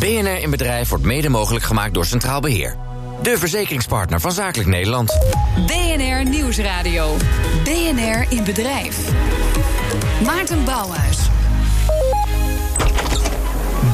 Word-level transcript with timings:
BNR 0.00 0.42
in 0.42 0.50
Bedrijf 0.50 0.88
wordt 0.88 1.04
mede 1.04 1.28
mogelijk 1.28 1.64
gemaakt 1.64 1.94
door 1.94 2.06
Centraal 2.06 2.40
Beheer. 2.40 2.76
De 3.22 3.38
verzekeringspartner 3.38 4.20
van 4.20 4.32
Zakelijk 4.32 4.68
Nederland. 4.68 5.18
BNR 5.66 6.28
Nieuwsradio. 6.28 7.16
BNR 7.64 8.26
in 8.28 8.44
Bedrijf. 8.44 8.98
Maarten 10.24 10.64
Bouwhuis. 10.64 11.18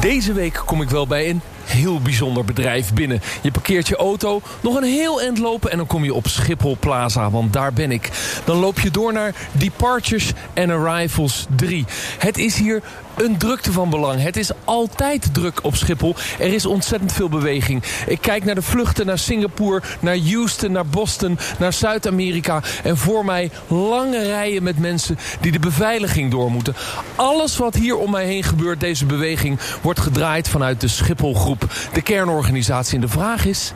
Deze 0.01 0.33
week 0.33 0.61
kom 0.65 0.81
ik 0.81 0.89
wel 0.89 1.07
bij 1.07 1.29
een 1.29 1.41
heel 1.63 2.01
bijzonder 2.01 2.45
bedrijf 2.45 2.93
binnen. 2.93 3.21
Je 3.41 3.51
parkeert 3.51 3.87
je 3.87 3.95
auto, 3.95 4.41
nog 4.61 4.75
een 4.75 4.83
heel 4.83 5.21
eind 5.21 5.37
lopen... 5.37 5.71
en 5.71 5.77
dan 5.77 5.87
kom 5.87 6.03
je 6.03 6.13
op 6.13 6.27
Schiphol 6.27 6.77
Plaza, 6.79 7.29
want 7.29 7.53
daar 7.53 7.73
ben 7.73 7.91
ik. 7.91 8.09
Dan 8.45 8.57
loop 8.57 8.79
je 8.79 8.91
door 8.91 9.13
naar 9.13 9.35
Departures 9.51 10.31
and 10.55 10.69
Arrivals 10.69 11.45
3. 11.55 11.85
Het 12.17 12.37
is 12.37 12.57
hier 12.57 12.81
een 13.17 13.37
drukte 13.37 13.71
van 13.71 13.89
belang. 13.89 14.21
Het 14.21 14.37
is 14.37 14.51
altijd 14.63 15.33
druk 15.33 15.59
op 15.63 15.75
Schiphol. 15.75 16.15
Er 16.39 16.53
is 16.53 16.65
ontzettend 16.65 17.13
veel 17.13 17.29
beweging. 17.29 17.83
Ik 18.07 18.21
kijk 18.21 18.45
naar 18.45 18.55
de 18.55 18.61
vluchten 18.61 19.05
naar 19.05 19.19
Singapore, 19.19 19.81
naar 19.99 20.17
Houston, 20.17 20.71
naar 20.71 20.85
Boston, 20.85 21.39
naar 21.59 21.73
Zuid-Amerika. 21.73 22.61
En 22.83 22.97
voor 22.97 23.25
mij 23.25 23.51
lange 23.67 24.23
rijen 24.23 24.63
met 24.63 24.79
mensen 24.79 25.17
die 25.41 25.51
de 25.51 25.59
beveiliging 25.59 26.31
door 26.31 26.51
moeten. 26.51 26.75
Alles 27.15 27.57
wat 27.57 27.75
hier 27.75 27.97
om 27.97 28.11
mij 28.11 28.25
heen 28.25 28.43
gebeurt, 28.43 28.79
deze 28.79 29.05
beweging, 29.05 29.59
wordt 29.81 29.99
gedraaid 29.99 30.47
vanuit 30.47 30.81
de 30.81 30.87
Schipholgroep. 30.87 31.65
De 31.93 32.01
kernorganisatie. 32.01 32.95
En 32.95 33.01
de 33.01 33.07
vraag 33.07 33.45
is, 33.45 33.73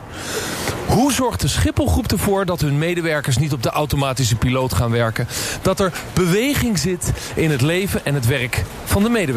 hoe 0.86 1.12
zorgt 1.12 1.40
de 1.40 1.48
Schipholgroep 1.48 2.12
ervoor 2.12 2.46
dat 2.46 2.60
hun 2.60 2.78
medewerkers 2.78 3.36
niet 3.36 3.52
op 3.52 3.62
de 3.62 3.70
automatische 3.70 4.36
piloot 4.36 4.74
gaan 4.74 4.90
werken? 4.90 5.28
Dat 5.62 5.80
er 5.80 5.92
beweging 6.12 6.78
zit 6.78 7.12
in 7.34 7.50
het 7.50 7.60
leven 7.60 8.04
en 8.04 8.14
het 8.14 8.26
werk 8.26 8.64
van 8.84 9.02
de 9.02 9.08
medewerkers. 9.08 9.31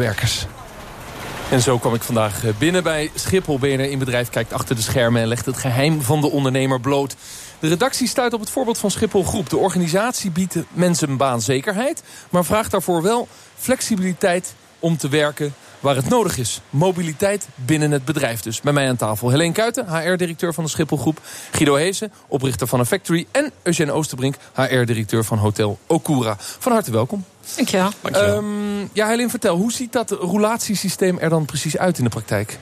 En 1.50 1.62
zo 1.62 1.78
kwam 1.78 1.94
ik 1.94 2.02
vandaag 2.02 2.44
eh, 2.44 2.50
binnen 2.58 2.82
bij 2.82 3.10
Schiphol. 3.14 3.58
BNR 3.58 3.80
in 3.90 3.98
bedrijf 3.98 4.30
kijkt 4.30 4.52
achter 4.52 4.76
de 4.76 4.82
schermen 4.82 5.22
en 5.22 5.28
legt 5.28 5.46
het 5.46 5.56
geheim 5.56 6.02
van 6.02 6.20
de 6.20 6.30
ondernemer 6.30 6.80
bloot. 6.80 7.16
De 7.58 7.68
redactie 7.68 8.08
stuit 8.08 8.32
op 8.32 8.40
het 8.40 8.50
voorbeeld 8.50 8.78
van 8.78 8.90
Schiphol 8.90 9.24
Groep. 9.24 9.50
De 9.50 9.56
organisatie 9.56 10.30
biedt 10.30 10.56
mensen 10.72 11.16
baanzekerheid, 11.16 12.02
maar 12.30 12.44
vraagt 12.44 12.70
daarvoor 12.70 13.02
wel 13.02 13.28
flexibiliteit 13.56 14.54
om 14.78 14.96
te 14.96 15.08
werken 15.08 15.54
waar 15.80 15.96
het 15.96 16.08
nodig 16.08 16.38
is. 16.38 16.60
Mobiliteit 16.70 17.48
binnen 17.54 17.90
het 17.90 18.04
bedrijf 18.04 18.40
dus. 18.40 18.60
Bij 18.60 18.72
mij 18.72 18.88
aan 18.88 18.96
tafel 18.96 19.30
Helene 19.30 19.52
Kuiten, 19.52 19.86
HR-directeur 19.88 20.54
van 20.54 20.64
de 20.64 20.70
Schipholgroep. 20.70 21.20
Guido 21.50 21.74
Heesen, 21.74 22.12
oprichter 22.28 22.66
van 22.66 22.78
een 22.80 22.86
factory. 22.86 23.26
En 23.30 23.52
Eugène 23.62 23.92
Oosterbrink, 23.92 24.34
HR-directeur 24.52 25.24
van 25.24 25.38
Hotel 25.38 25.78
Okura. 25.86 26.36
Van 26.38 26.72
harte 26.72 26.90
welkom. 26.90 27.24
Dankjewel. 27.56 27.90
Um, 28.14 28.90
ja, 28.92 29.08
Helene, 29.08 29.30
vertel, 29.30 29.56
hoe 29.56 29.72
ziet 29.72 29.92
dat 29.92 30.10
roulatiesysteem 30.10 31.18
er 31.18 31.28
dan 31.28 31.44
precies 31.44 31.78
uit 31.78 31.98
in 31.98 32.04
de 32.04 32.10
praktijk? 32.10 32.58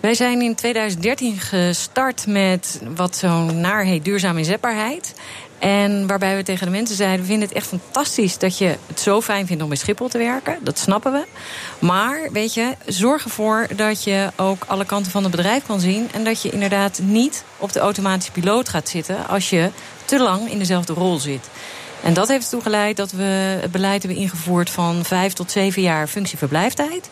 Wij 0.00 0.14
zijn 0.14 0.42
in 0.42 0.54
2013 0.54 1.38
gestart 1.38 2.26
met 2.26 2.80
wat 2.96 3.16
zo'n 3.16 3.60
naar 3.60 3.84
heet 3.84 4.04
duurzame 4.04 4.38
inzetbaarheid. 4.38 5.14
En 5.58 6.06
waarbij 6.06 6.36
we 6.36 6.42
tegen 6.42 6.66
de 6.66 6.72
mensen 6.72 6.96
zeiden: 6.96 7.20
we 7.20 7.26
vinden 7.26 7.48
het 7.48 7.56
echt 7.56 7.66
fantastisch 7.66 8.38
dat 8.38 8.58
je 8.58 8.76
het 8.86 9.00
zo 9.00 9.20
fijn 9.20 9.46
vindt 9.46 9.62
om 9.62 9.68
bij 9.68 9.78
Schiphol 9.78 10.08
te 10.08 10.18
werken. 10.18 10.58
Dat 10.62 10.78
snappen 10.78 11.12
we. 11.12 11.24
Maar 11.78 12.28
weet 12.32 12.54
je, 12.54 12.74
zorg 12.86 13.24
ervoor 13.24 13.66
dat 13.76 14.04
je 14.04 14.30
ook 14.36 14.64
alle 14.66 14.84
kanten 14.84 15.12
van 15.12 15.22
het 15.22 15.30
bedrijf 15.30 15.66
kan 15.66 15.80
zien. 15.80 16.08
En 16.12 16.24
dat 16.24 16.42
je 16.42 16.50
inderdaad 16.50 17.00
niet 17.02 17.44
op 17.56 17.72
de 17.72 17.80
automatische 17.80 18.32
piloot 18.32 18.68
gaat 18.68 18.88
zitten 18.88 19.28
als 19.28 19.50
je 19.50 19.70
te 20.04 20.18
lang 20.18 20.50
in 20.50 20.58
dezelfde 20.58 20.92
rol 20.92 21.18
zit. 21.18 21.48
En 22.02 22.14
dat 22.14 22.28
heeft 22.28 22.44
ertoe 22.44 22.62
geleid 22.62 22.96
dat 22.96 23.10
we 23.10 23.58
het 23.60 23.70
beleid 23.70 24.02
hebben 24.02 24.20
ingevoerd 24.20 24.70
van 24.70 25.04
vijf 25.04 25.32
tot 25.32 25.50
zeven 25.50 25.82
jaar 25.82 26.06
functieverblijftijd. 26.06 27.10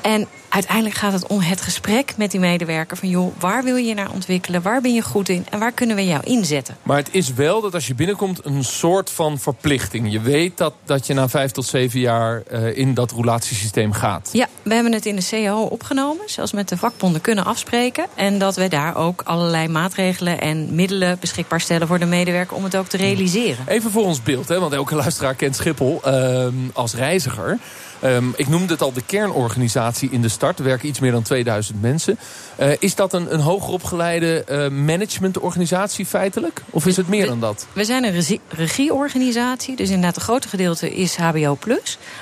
En 0.00 0.28
uiteindelijk 0.50 0.94
gaat 0.94 1.12
het 1.12 1.26
om 1.26 1.40
het 1.40 1.60
gesprek 1.60 2.14
met 2.16 2.30
die 2.30 2.40
medewerker. 2.40 2.96
Van 2.96 3.08
joh, 3.08 3.34
waar 3.38 3.64
wil 3.64 3.76
je 3.76 3.94
naar 3.94 4.10
ontwikkelen? 4.10 4.62
Waar 4.62 4.80
ben 4.80 4.94
je 4.94 5.02
goed 5.02 5.28
in? 5.28 5.46
En 5.50 5.58
waar 5.58 5.72
kunnen 5.72 5.96
we 5.96 6.06
jou 6.06 6.24
inzetten? 6.24 6.76
Maar 6.82 6.96
het 6.96 7.08
is 7.10 7.34
wel 7.34 7.60
dat 7.60 7.74
als 7.74 7.86
je 7.86 7.94
binnenkomt 7.94 8.44
een 8.44 8.64
soort 8.64 9.10
van 9.10 9.38
verplichting. 9.38 10.12
Je 10.12 10.20
weet 10.20 10.56
dat, 10.56 10.74
dat 10.84 11.06
je 11.06 11.14
na 11.14 11.28
vijf 11.28 11.50
tot 11.50 11.66
zeven 11.66 12.00
jaar 12.00 12.42
uh, 12.52 12.76
in 12.76 12.94
dat 12.94 13.10
roulatiesysteem 13.10 13.92
gaat. 13.92 14.28
Ja, 14.32 14.46
we 14.62 14.74
hebben 14.74 14.92
het 14.92 15.06
in 15.06 15.16
de 15.16 15.26
CAO 15.30 15.62
opgenomen. 15.62 16.22
Zelfs 16.26 16.52
met 16.52 16.68
de 16.68 16.76
vakbonden 16.76 17.20
kunnen 17.20 17.44
afspreken. 17.44 18.06
En 18.14 18.38
dat 18.38 18.56
we 18.56 18.68
daar 18.68 18.96
ook 18.96 19.22
allerlei 19.24 19.68
maatregelen 19.68 20.40
en 20.40 20.74
middelen 20.74 21.16
beschikbaar 21.20 21.60
stellen 21.60 21.86
voor 21.86 21.98
de 21.98 22.06
medewerker 22.06 22.56
om 22.56 22.64
het 22.64 22.76
ook 22.76 22.86
te 22.86 22.96
realiseren. 22.96 23.64
Even 23.68 23.90
voor 23.90 24.04
ons 24.04 24.22
beeld, 24.22 24.48
hè, 24.48 24.60
want 24.60 24.72
elke 24.72 24.94
luisteraar 24.94 25.34
kent 25.34 25.56
Schiphol 25.56 26.00
uh, 26.06 26.46
als 26.72 26.94
reiziger. 26.94 27.58
Um, 28.04 28.32
ik 28.36 28.48
noemde 28.48 28.72
het 28.72 28.82
al 28.82 28.92
de 28.92 29.02
kernorganisatie 29.06 30.10
in 30.10 30.22
de 30.22 30.28
start. 30.40 30.58
Er 30.58 30.64
werken 30.64 30.88
iets 30.88 31.00
meer 31.00 31.12
dan 31.12 31.22
2000 31.22 31.80
mensen. 31.80 32.18
Uh, 32.60 32.72
is 32.78 32.94
dat 32.94 33.12
een, 33.12 33.34
een 33.34 33.40
hoger 33.40 33.72
opgeleide 33.72 34.44
uh, 34.50 34.68
managementorganisatie 34.68 36.06
feitelijk? 36.06 36.62
Of 36.70 36.86
is 36.86 36.96
het 36.96 37.08
meer 37.08 37.22
we, 37.22 37.28
dan 37.28 37.40
dat? 37.40 37.66
We 37.72 37.84
zijn 37.84 38.04
een 38.04 38.12
regie, 38.12 38.40
regieorganisatie. 38.48 39.76
Dus 39.76 39.88
inderdaad 39.88 40.16
een 40.16 40.22
grote 40.22 40.48
gedeelte 40.48 40.94
is 40.94 41.16
HBO+. 41.16 41.56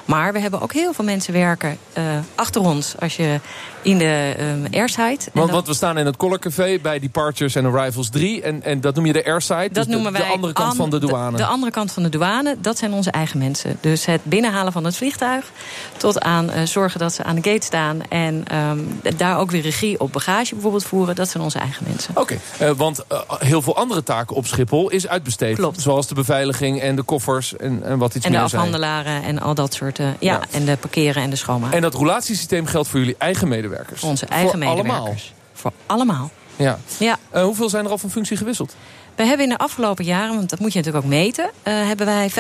Maar 0.05 0.33
we 0.33 0.39
hebben 0.39 0.61
ook 0.61 0.73
heel 0.73 0.93
veel 0.93 1.05
mensen 1.05 1.33
werken 1.33 1.79
uh, 1.99 2.05
achter 2.35 2.61
ons. 2.61 2.95
Als 2.99 3.17
je 3.17 3.41
in 3.83 3.99
de 3.99 4.35
um, 4.41 4.67
airside. 4.71 5.19
Want, 5.33 5.51
want, 5.51 5.67
we 5.67 5.75
staan 5.75 5.99
in 5.99 6.07
het 6.07 6.17
Colorcafé 6.17 6.79
bij 6.83 6.99
Departures 6.99 7.57
and 7.57 7.67
Arrivals 7.67 8.11
3. 8.11 8.43
En, 8.43 8.63
en 8.63 8.81
dat 8.81 8.95
noem 8.95 9.07
je 9.07 9.13
de 9.13 9.25
airside? 9.25 9.69
Dat 9.73 9.85
dus 9.85 9.87
noemen 9.87 10.13
de, 10.13 10.19
wij 10.19 10.27
de 10.27 10.35
andere 10.35 10.53
kant 10.53 10.71
an, 10.71 10.77
van 10.77 10.91
de 10.91 10.99
douane? 10.99 11.31
De, 11.31 11.37
de, 11.37 11.45
andere 11.45 11.73
kant 11.73 11.93
van 11.93 12.03
de 12.03 12.09
douane, 12.09 12.57
dat 12.61 12.79
zijn 12.79 12.93
onze 12.93 13.11
eigen 13.11 13.39
mensen. 13.39 13.79
Dus 13.81 14.05
het 14.05 14.25
binnenhalen 14.25 14.73
van 14.73 14.85
het 14.85 14.97
vliegtuig... 14.97 15.51
tot 15.97 16.21
aan 16.21 16.51
uh, 16.51 16.63
zorgen 16.63 17.01
dat 17.01 17.13
ze 17.15 17.25
aan 17.25 17.35
de 17.35 17.51
gate 17.51 17.67
staan... 17.67 18.01
en 18.09 18.57
um, 18.57 19.01
daar 19.17 19.39
ook 19.39 19.51
weer 19.51 19.63
regie 19.63 20.01
op 20.01 20.13
bagage 20.13 20.55
bijvoorbeeld 20.55 20.85
voeren. 20.85 21.15
Dat 21.15 21.29
zijn 21.29 21.43
onze 21.43 21.59
eigen 21.59 21.85
mensen. 21.89 22.17
Oké, 22.17 22.39
okay. 22.61 22.71
uh, 22.71 22.77
want 22.77 23.05
uh, 23.13 23.21
heel 23.39 23.63
veel 23.63 23.77
andere 23.77 24.03
taken 24.03 24.37
op 24.37 24.47
Schiphol 24.47 24.91
is 24.91 25.09
uitbesteed. 25.09 25.57
Klopt. 25.57 25.81
Zoals 25.81 26.07
de 26.07 26.15
beveiliging 26.15 26.81
en 26.81 26.97
de 26.97 27.03
koffers 27.03 27.57
en, 27.57 27.83
en 27.83 27.99
wat 27.99 28.15
iets 28.15 28.25
en 28.25 28.31
meer 28.31 28.41
En 28.41 28.47
de 28.47 28.57
afhandelaren 28.57 29.23
zijn. 29.23 29.25
en 29.25 29.41
al 29.41 29.55
dat 29.55 29.75
soort... 29.75 29.99
ja, 29.99 30.15
ja, 30.21 30.41
en 30.51 30.65
de 30.65 30.77
parkeren 30.77 31.23
en 31.23 31.31
de 31.31 31.37
schoonmaken. 31.37 31.77
En 31.77 31.83
dat 31.83 31.95
roulatiesysteem 31.95 32.67
geldt 32.67 32.89
voor 32.89 32.99
jullie 32.99 33.17
eigen 33.19 33.49
medewerkers? 33.49 34.03
Onze 34.03 34.27
eigen 34.27 34.51
voor 34.51 34.59
medewerkers. 34.59 34.97
Allemaal. 34.97 35.17
Voor 35.53 35.73
allemaal. 35.87 36.31
Ja. 36.57 36.79
ja. 36.99 37.19
Hoeveel 37.43 37.69
zijn 37.69 37.85
er 37.85 37.91
al 37.91 37.99
van 37.99 38.11
functie 38.11 38.37
gewisseld? 38.37 38.75
We 39.19 39.25
hebben 39.25 39.45
in 39.47 39.53
de 39.53 39.59
afgelopen 39.59 40.05
jaren, 40.05 40.35
want 40.35 40.51
dat 40.51 40.59
moet 40.59 40.73
je 40.73 40.79
natuurlijk 40.79 41.05
ook 41.05 41.11
meten... 41.11 41.45
Uh, 41.45 41.87
hebben 41.87 42.07
wij 42.07 42.31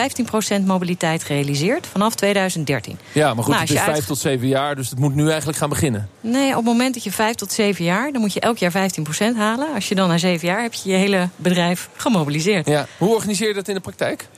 15% 0.60 0.64
mobiliteit 0.64 1.24
gerealiseerd 1.24 1.86
vanaf 1.86 2.14
2013. 2.14 2.98
Ja, 3.12 3.34
maar 3.34 3.44
goed, 3.44 3.54
nou, 3.54 3.60
het 3.60 3.70
is 3.70 3.80
5 3.80 3.94
uit... 3.94 4.06
tot 4.06 4.18
7 4.18 4.48
jaar, 4.48 4.76
dus 4.76 4.90
het 4.90 4.98
moet 4.98 5.14
nu 5.14 5.28
eigenlijk 5.28 5.58
gaan 5.58 5.68
beginnen. 5.68 6.08
Nee, 6.20 6.48
op 6.48 6.56
het 6.56 6.64
moment 6.64 6.94
dat 6.94 7.04
je 7.04 7.12
5 7.12 7.34
tot 7.34 7.52
7 7.52 7.84
jaar... 7.84 8.12
dan 8.12 8.20
moet 8.20 8.32
je 8.32 8.40
elk 8.40 8.58
jaar 8.58 8.72
15% 8.72 9.36
halen. 9.36 9.74
Als 9.74 9.88
je 9.88 9.94
dan 9.94 10.08
na 10.08 10.18
7 10.18 10.48
jaar 10.48 10.62
heb 10.62 10.74
je 10.74 10.90
je 10.90 10.96
hele 10.96 11.28
bedrijf 11.36 11.88
gemobiliseerd. 11.96 12.66
Ja. 12.66 12.86
Hoe 12.98 13.14
organiseer 13.14 13.48
je 13.48 13.54
dat 13.54 13.68
in 13.68 13.74
de 13.74 13.80
praktijk? 13.80 14.28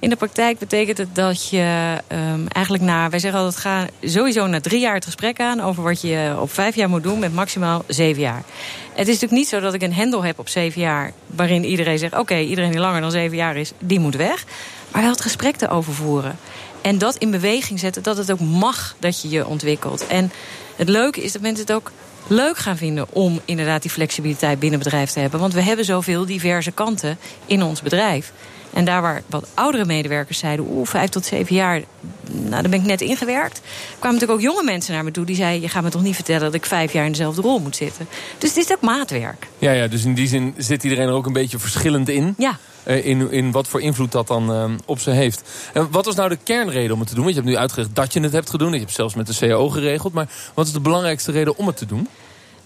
In 0.00 0.08
de 0.08 0.16
praktijk 0.16 0.58
betekent 0.58 0.98
het 0.98 1.14
dat 1.14 1.48
je 1.48 1.96
um, 2.12 2.48
eigenlijk 2.48 2.84
na... 2.84 3.10
wij 3.10 3.18
zeggen 3.18 3.40
altijd, 3.40 3.62
ga 3.62 3.86
sowieso 4.02 4.46
na 4.46 4.60
drie 4.60 4.80
jaar 4.80 4.94
het 4.94 5.04
gesprek 5.04 5.40
aan... 5.40 5.60
over 5.60 5.82
wat 5.82 6.00
je 6.00 6.36
op 6.40 6.52
vijf 6.52 6.74
jaar 6.74 6.88
moet 6.88 7.02
doen 7.02 7.18
met 7.18 7.34
maximaal 7.34 7.84
zeven 7.86 8.22
jaar. 8.22 8.42
Het 8.88 9.08
is 9.08 9.14
natuurlijk 9.14 9.32
niet 9.32 9.48
zo 9.48 9.60
dat 9.60 9.74
ik 9.74 9.82
een 9.82 9.94
hendel 9.94 10.24
heb 10.24 10.38
op 10.38 10.48
zeven 10.48 10.80
jaar... 10.80 11.12
waarin 11.26 11.64
iedereen 11.64 11.98
zegt, 11.98 12.18
oké, 12.18 12.38
iedereen 12.38 12.70
die 12.70 12.80
langer 12.80 13.00
dan 13.00 13.10
zeven 13.10 13.36
jaar 13.36 13.56
is... 13.56 13.72
die 13.78 14.00
moet 14.00 14.16
weg. 14.16 14.44
Maar 14.92 15.02
wel 15.02 15.10
het 15.10 15.20
gesprek 15.20 15.60
erover 15.60 15.92
voeren. 15.92 16.38
En 16.80 16.98
dat 16.98 17.16
in 17.16 17.30
beweging 17.30 17.78
zetten, 17.78 18.02
dat 18.02 18.16
het 18.16 18.32
ook 18.32 18.40
mag 18.40 18.96
dat 18.98 19.22
je 19.22 19.28
je 19.28 19.46
ontwikkelt. 19.46 20.06
En 20.06 20.32
het 20.76 20.88
leuke 20.88 21.22
is 21.22 21.32
dat 21.32 21.42
mensen 21.42 21.66
het 21.66 21.74
ook 21.74 21.92
leuk 22.26 22.56
gaan 22.58 22.76
vinden 22.76 23.06
om 23.12 23.40
inderdaad 23.44 23.82
die 23.82 23.90
flexibiliteit 23.90 24.58
binnen 24.58 24.78
bedrijf 24.78 25.10
te 25.10 25.20
hebben. 25.20 25.40
Want 25.40 25.52
we 25.52 25.62
hebben 25.62 25.84
zoveel 25.84 26.26
diverse 26.26 26.70
kanten 26.70 27.18
in 27.46 27.62
ons 27.62 27.82
bedrijf. 27.82 28.32
En 28.72 28.84
daar 28.84 29.02
waar 29.02 29.22
wat 29.26 29.46
oudere 29.54 29.84
medewerkers 29.84 30.38
zeiden... 30.38 30.66
oeh, 30.68 30.86
vijf 30.86 31.10
tot 31.10 31.24
zeven 31.24 31.54
jaar, 31.54 31.82
nou, 32.30 32.50
daar 32.50 32.70
ben 32.70 32.80
ik 32.80 32.86
net 32.86 33.00
ingewerkt... 33.00 33.60
kwamen 33.98 34.18
natuurlijk 34.18 34.38
ook 34.46 34.54
jonge 34.54 34.64
mensen 34.64 34.94
naar 34.94 35.04
me 35.04 35.10
toe 35.10 35.24
die 35.24 35.36
zeiden... 35.36 35.60
je 35.60 35.68
gaat 35.68 35.82
me 35.82 35.90
toch 35.90 36.02
niet 36.02 36.14
vertellen 36.14 36.40
dat 36.40 36.54
ik 36.54 36.66
vijf 36.66 36.92
jaar 36.92 37.04
in 37.04 37.10
dezelfde 37.10 37.42
rol 37.42 37.58
moet 37.58 37.76
zitten. 37.76 38.08
Dus 38.38 38.48
het 38.48 38.64
is 38.64 38.72
ook 38.72 38.80
maatwerk. 38.80 39.46
Ja, 39.58 39.72
ja 39.72 39.86
dus 39.86 40.04
in 40.04 40.14
die 40.14 40.28
zin 40.28 40.54
zit 40.56 40.84
iedereen 40.84 41.08
er 41.08 41.14
ook 41.14 41.26
een 41.26 41.32
beetje 41.32 41.58
verschillend 41.58 42.08
in. 42.08 42.34
Ja. 42.38 42.58
Uh, 42.86 43.06
in, 43.06 43.30
in 43.30 43.50
wat 43.50 43.68
voor 43.68 43.80
invloed 43.80 44.12
dat 44.12 44.26
dan 44.26 44.50
uh, 44.50 44.64
op 44.86 45.00
ze 45.00 45.10
heeft. 45.10 45.42
En 45.72 45.90
wat 45.90 46.04
was 46.04 46.14
nou 46.14 46.28
de 46.28 46.38
kernreden 46.44 46.92
om 46.92 46.98
het 46.98 47.08
te 47.08 47.14
doen? 47.14 47.24
Want 47.24 47.36
je 47.36 47.40
hebt 47.40 47.52
nu 47.52 47.60
uitgelegd 47.60 47.94
dat 47.94 48.12
je 48.12 48.20
het 48.20 48.32
hebt 48.32 48.50
gedaan. 48.50 48.72
Je 48.72 48.78
hebt 48.78 48.92
zelfs 48.92 49.14
met 49.14 49.26
de 49.26 49.36
CAO 49.38 49.68
geregeld. 49.68 50.12
Maar 50.12 50.28
wat 50.54 50.66
is 50.66 50.72
de 50.72 50.80
belangrijkste 50.80 51.32
reden 51.32 51.56
om 51.56 51.66
het 51.66 51.76
te 51.76 51.86
doen? 51.86 52.08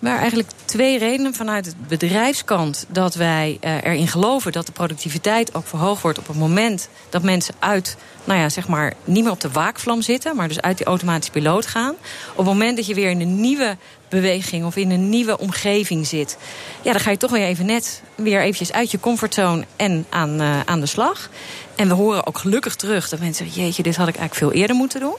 Maar 0.04 0.18
eigenlijk 0.18 0.48
twee 0.64 0.98
redenen 0.98 1.34
vanuit 1.34 1.66
het 1.66 1.88
bedrijfskant 1.88 2.86
dat 2.88 3.14
wij 3.14 3.58
uh, 3.60 3.74
erin 3.82 4.08
geloven 4.08 4.52
dat 4.52 4.66
de 4.66 4.72
productiviteit 4.72 5.54
ook 5.54 5.66
verhoogd 5.66 6.02
wordt 6.02 6.18
op 6.18 6.26
het 6.26 6.36
moment 6.36 6.88
dat 7.10 7.22
mensen 7.22 7.54
uit, 7.58 7.96
nou 8.24 8.40
ja, 8.40 8.48
zeg 8.48 8.68
maar, 8.68 8.92
niet 9.04 9.22
meer 9.22 9.32
op 9.32 9.40
de 9.40 9.50
waakvlam 9.50 10.02
zitten, 10.02 10.36
maar 10.36 10.48
dus 10.48 10.60
uit 10.60 10.76
die 10.76 10.86
automatische 10.86 11.32
piloot 11.32 11.66
gaan. 11.66 11.94
Op 12.30 12.36
het 12.36 12.46
moment 12.46 12.76
dat 12.76 12.86
je 12.86 12.94
weer 12.94 13.10
in 13.10 13.20
een 13.20 13.40
nieuwe 13.40 13.76
beweging 14.08 14.64
of 14.64 14.76
in 14.76 14.90
een 14.90 15.08
nieuwe 15.08 15.38
omgeving 15.38 16.06
zit, 16.06 16.36
ja, 16.82 16.92
dan 16.92 17.00
ga 17.00 17.10
je 17.10 17.16
toch 17.16 17.30
weer 17.30 17.46
even 17.46 17.66
net 17.66 18.02
weer 18.14 18.40
eventjes 18.40 18.72
uit 18.72 18.90
je 18.90 19.00
comfortzone 19.00 19.64
en 19.76 20.06
aan, 20.08 20.40
uh, 20.40 20.60
aan 20.60 20.80
de 20.80 20.86
slag. 20.86 21.30
En 21.76 21.88
we 21.88 21.94
horen 21.94 22.26
ook 22.26 22.38
gelukkig 22.38 22.74
terug 22.74 23.08
dat 23.08 23.20
mensen 23.20 23.48
jeetje, 23.48 23.82
dit 23.82 23.96
had 23.96 24.08
ik 24.08 24.16
eigenlijk 24.16 24.52
veel 24.52 24.60
eerder 24.60 24.76
moeten 24.76 25.00
doen. 25.00 25.16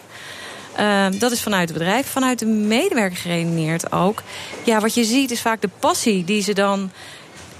Ehm, 0.76 1.18
dat 1.18 1.32
is 1.32 1.42
vanuit 1.42 1.70
het 1.70 1.78
bedrijf. 1.78 2.08
Vanuit 2.08 2.40
de 2.40 2.46
medewerker 2.46 3.18
geredeneerd 3.18 3.92
ook. 3.92 4.22
Ja, 4.64 4.80
wat 4.80 4.94
je 4.94 5.04
ziet 5.04 5.32
is 5.32 5.42
vaak 5.42 5.62
de 5.62 5.70
passie 5.80 6.24
die 6.24 6.42
ze 6.42 6.54
dan 6.54 6.92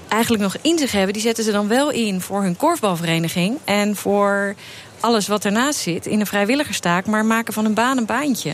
eigenlijk 0.08 0.42
nog 0.42 0.56
in 0.60 0.78
zich 0.78 0.92
hebben. 0.92 1.12
Die 1.12 1.22
zetten 1.22 1.44
ze 1.44 1.52
dan 1.52 1.68
wel 1.68 1.90
in 1.90 2.20
voor 2.20 2.42
hun 2.42 2.56
korfbalvereniging. 2.56 3.58
En 3.64 3.96
voor 3.96 4.54
alles 5.00 5.28
wat 5.28 5.44
ernaast 5.44 5.78
zit 5.78 6.06
in 6.06 6.20
een 6.20 6.26
vrijwilligerstaak. 6.26 7.06
Maar 7.06 7.24
maken 7.24 7.54
van 7.54 7.64
een 7.64 7.74
baan 7.74 7.96
een 7.96 8.06
baantje. 8.06 8.52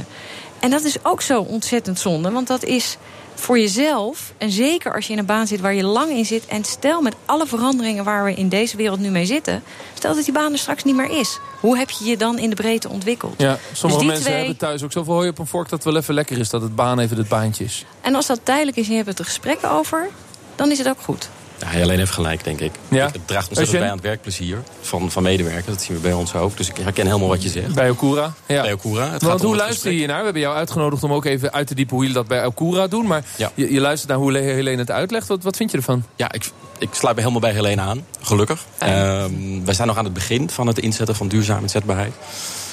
En 0.62 0.70
dat 0.70 0.84
is 0.84 1.04
ook 1.04 1.22
zo 1.22 1.40
ontzettend 1.40 1.98
zonde. 1.98 2.30
Want 2.30 2.46
dat 2.46 2.64
is 2.64 2.96
voor 3.34 3.58
jezelf, 3.58 4.32
en 4.38 4.50
zeker 4.50 4.94
als 4.94 5.06
je 5.06 5.12
in 5.12 5.18
een 5.18 5.26
baan 5.26 5.46
zit 5.46 5.60
waar 5.60 5.74
je 5.74 5.84
lang 5.84 6.10
in 6.10 6.24
zit... 6.24 6.46
en 6.46 6.64
stel 6.64 7.00
met 7.00 7.14
alle 7.24 7.46
veranderingen 7.46 8.04
waar 8.04 8.24
we 8.24 8.34
in 8.34 8.48
deze 8.48 8.76
wereld 8.76 9.00
nu 9.00 9.10
mee 9.10 9.26
zitten... 9.26 9.62
stel 9.94 10.14
dat 10.14 10.24
die 10.24 10.32
baan 10.32 10.52
er 10.52 10.58
straks 10.58 10.84
niet 10.84 10.94
meer 10.96 11.18
is. 11.18 11.38
Hoe 11.60 11.78
heb 11.78 11.90
je 11.90 12.04
je 12.04 12.16
dan 12.16 12.38
in 12.38 12.50
de 12.50 12.56
breedte 12.56 12.88
ontwikkeld? 12.88 13.34
Ja, 13.36 13.58
sommige 13.72 14.04
dus 14.04 14.12
mensen 14.12 14.36
hebben 14.36 14.56
thuis 14.56 14.82
ook 14.82 14.92
zoveel 14.92 15.14
hooi 15.14 15.28
op 15.28 15.38
een 15.38 15.46
vork... 15.46 15.68
dat 15.68 15.84
het 15.84 15.92
wel 15.92 16.02
even 16.02 16.14
lekker 16.14 16.38
is 16.38 16.50
dat 16.50 16.62
het 16.62 16.74
baan 16.74 16.98
even 16.98 17.16
het 17.16 17.28
baantje 17.28 17.64
is. 17.64 17.84
En 18.00 18.14
als 18.14 18.26
dat 18.26 18.40
tijdelijk 18.42 18.76
is 18.76 18.84
en 18.84 18.90
je 18.90 18.96
hebt 18.96 19.08
het 19.08 19.18
er 19.18 19.24
gesprek 19.24 19.64
over... 19.64 20.08
dan 20.56 20.70
is 20.70 20.78
het 20.78 20.88
ook 20.88 21.00
goed. 21.00 21.28
Ja, 21.62 21.68
hij 21.68 21.82
alleen 21.82 21.98
heeft 21.98 22.10
gelijk, 22.10 22.44
denk 22.44 22.60
ik. 22.60 22.72
Ja. 22.88 23.04
Het 23.04 23.18
draagt 23.26 23.48
ontzettend 23.48 23.78
bij 23.78 23.88
aan 23.88 23.96
het 23.96 24.04
werkplezier 24.04 24.62
van, 24.80 25.10
van 25.10 25.22
medewerkers. 25.22 25.66
Dat 25.66 25.82
zien 25.82 25.96
we 25.96 26.02
bij 26.02 26.12
ons 26.12 26.34
ook. 26.34 26.56
Dus 26.56 26.68
ik 26.68 26.76
herken 26.76 27.06
helemaal 27.06 27.28
wat 27.28 27.42
je 27.42 27.48
zegt. 27.48 27.74
Bij 27.74 27.90
Okura? 27.90 28.32
Ja. 28.46 28.62
Bij 28.62 28.72
Okura. 28.72 29.10
Het 29.10 29.22
Want 29.22 29.42
hoe 29.42 29.56
luister 29.56 29.92
je 29.92 30.06
naar? 30.06 30.18
We 30.18 30.24
hebben 30.24 30.42
jou 30.42 30.56
uitgenodigd 30.56 31.02
om 31.02 31.12
ook 31.12 31.24
even 31.24 31.52
uit 31.52 31.66
te 31.66 31.74
diepen 31.74 31.94
hoe 31.94 32.04
jullie 32.04 32.18
dat 32.18 32.28
bij 32.28 32.44
Okura 32.44 32.86
doen. 32.86 33.06
Maar 33.06 33.24
je, 33.36 33.72
je, 33.72 33.80
luistert 33.80 34.10
naar 34.10 34.18
hoe 34.18 34.38
Helene 34.38 34.78
het 34.78 34.90
uitlegt. 34.90 35.26
Wat, 35.26 35.42
wat 35.42 35.56
vind 35.56 35.70
je 35.70 35.76
ervan? 35.76 36.04
Ja, 36.16 36.32
ik, 36.32 36.50
ik 36.78 36.88
sluit 36.92 37.14
me 37.14 37.20
helemaal 37.20 37.42
bij 37.42 37.52
Helene 37.52 37.80
aan. 37.80 38.06
Gelukkig. 38.20 38.64
Um, 38.82 39.64
wij 39.64 39.74
zijn 39.74 39.88
nog 39.88 39.96
aan 39.96 40.04
het 40.04 40.14
begin 40.14 40.50
van 40.50 40.66
het 40.66 40.78
inzetten 40.78 41.16
van 41.16 41.28
duurzame 41.28 41.62
inzetbaarheid. 41.62 42.12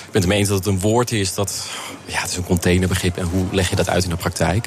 Ik 0.06 0.12
ben 0.12 0.22
het 0.22 0.30
mee 0.30 0.40
eens 0.40 0.50
dat 0.50 0.58
het 0.58 0.68
een 0.68 0.80
woord 0.80 1.12
is 1.12 1.34
dat... 1.34 1.68
Ja, 2.06 2.22
het 2.22 2.32
is 2.32 2.38
een 2.38 2.44
containerbegrip. 2.44 3.18
En 3.18 3.26
hoe 3.26 3.46
leg 3.52 3.70
je 3.70 3.76
dat 3.76 3.90
uit 3.90 4.04
in 4.04 4.10
de 4.10 4.16
praktijk? 4.16 4.66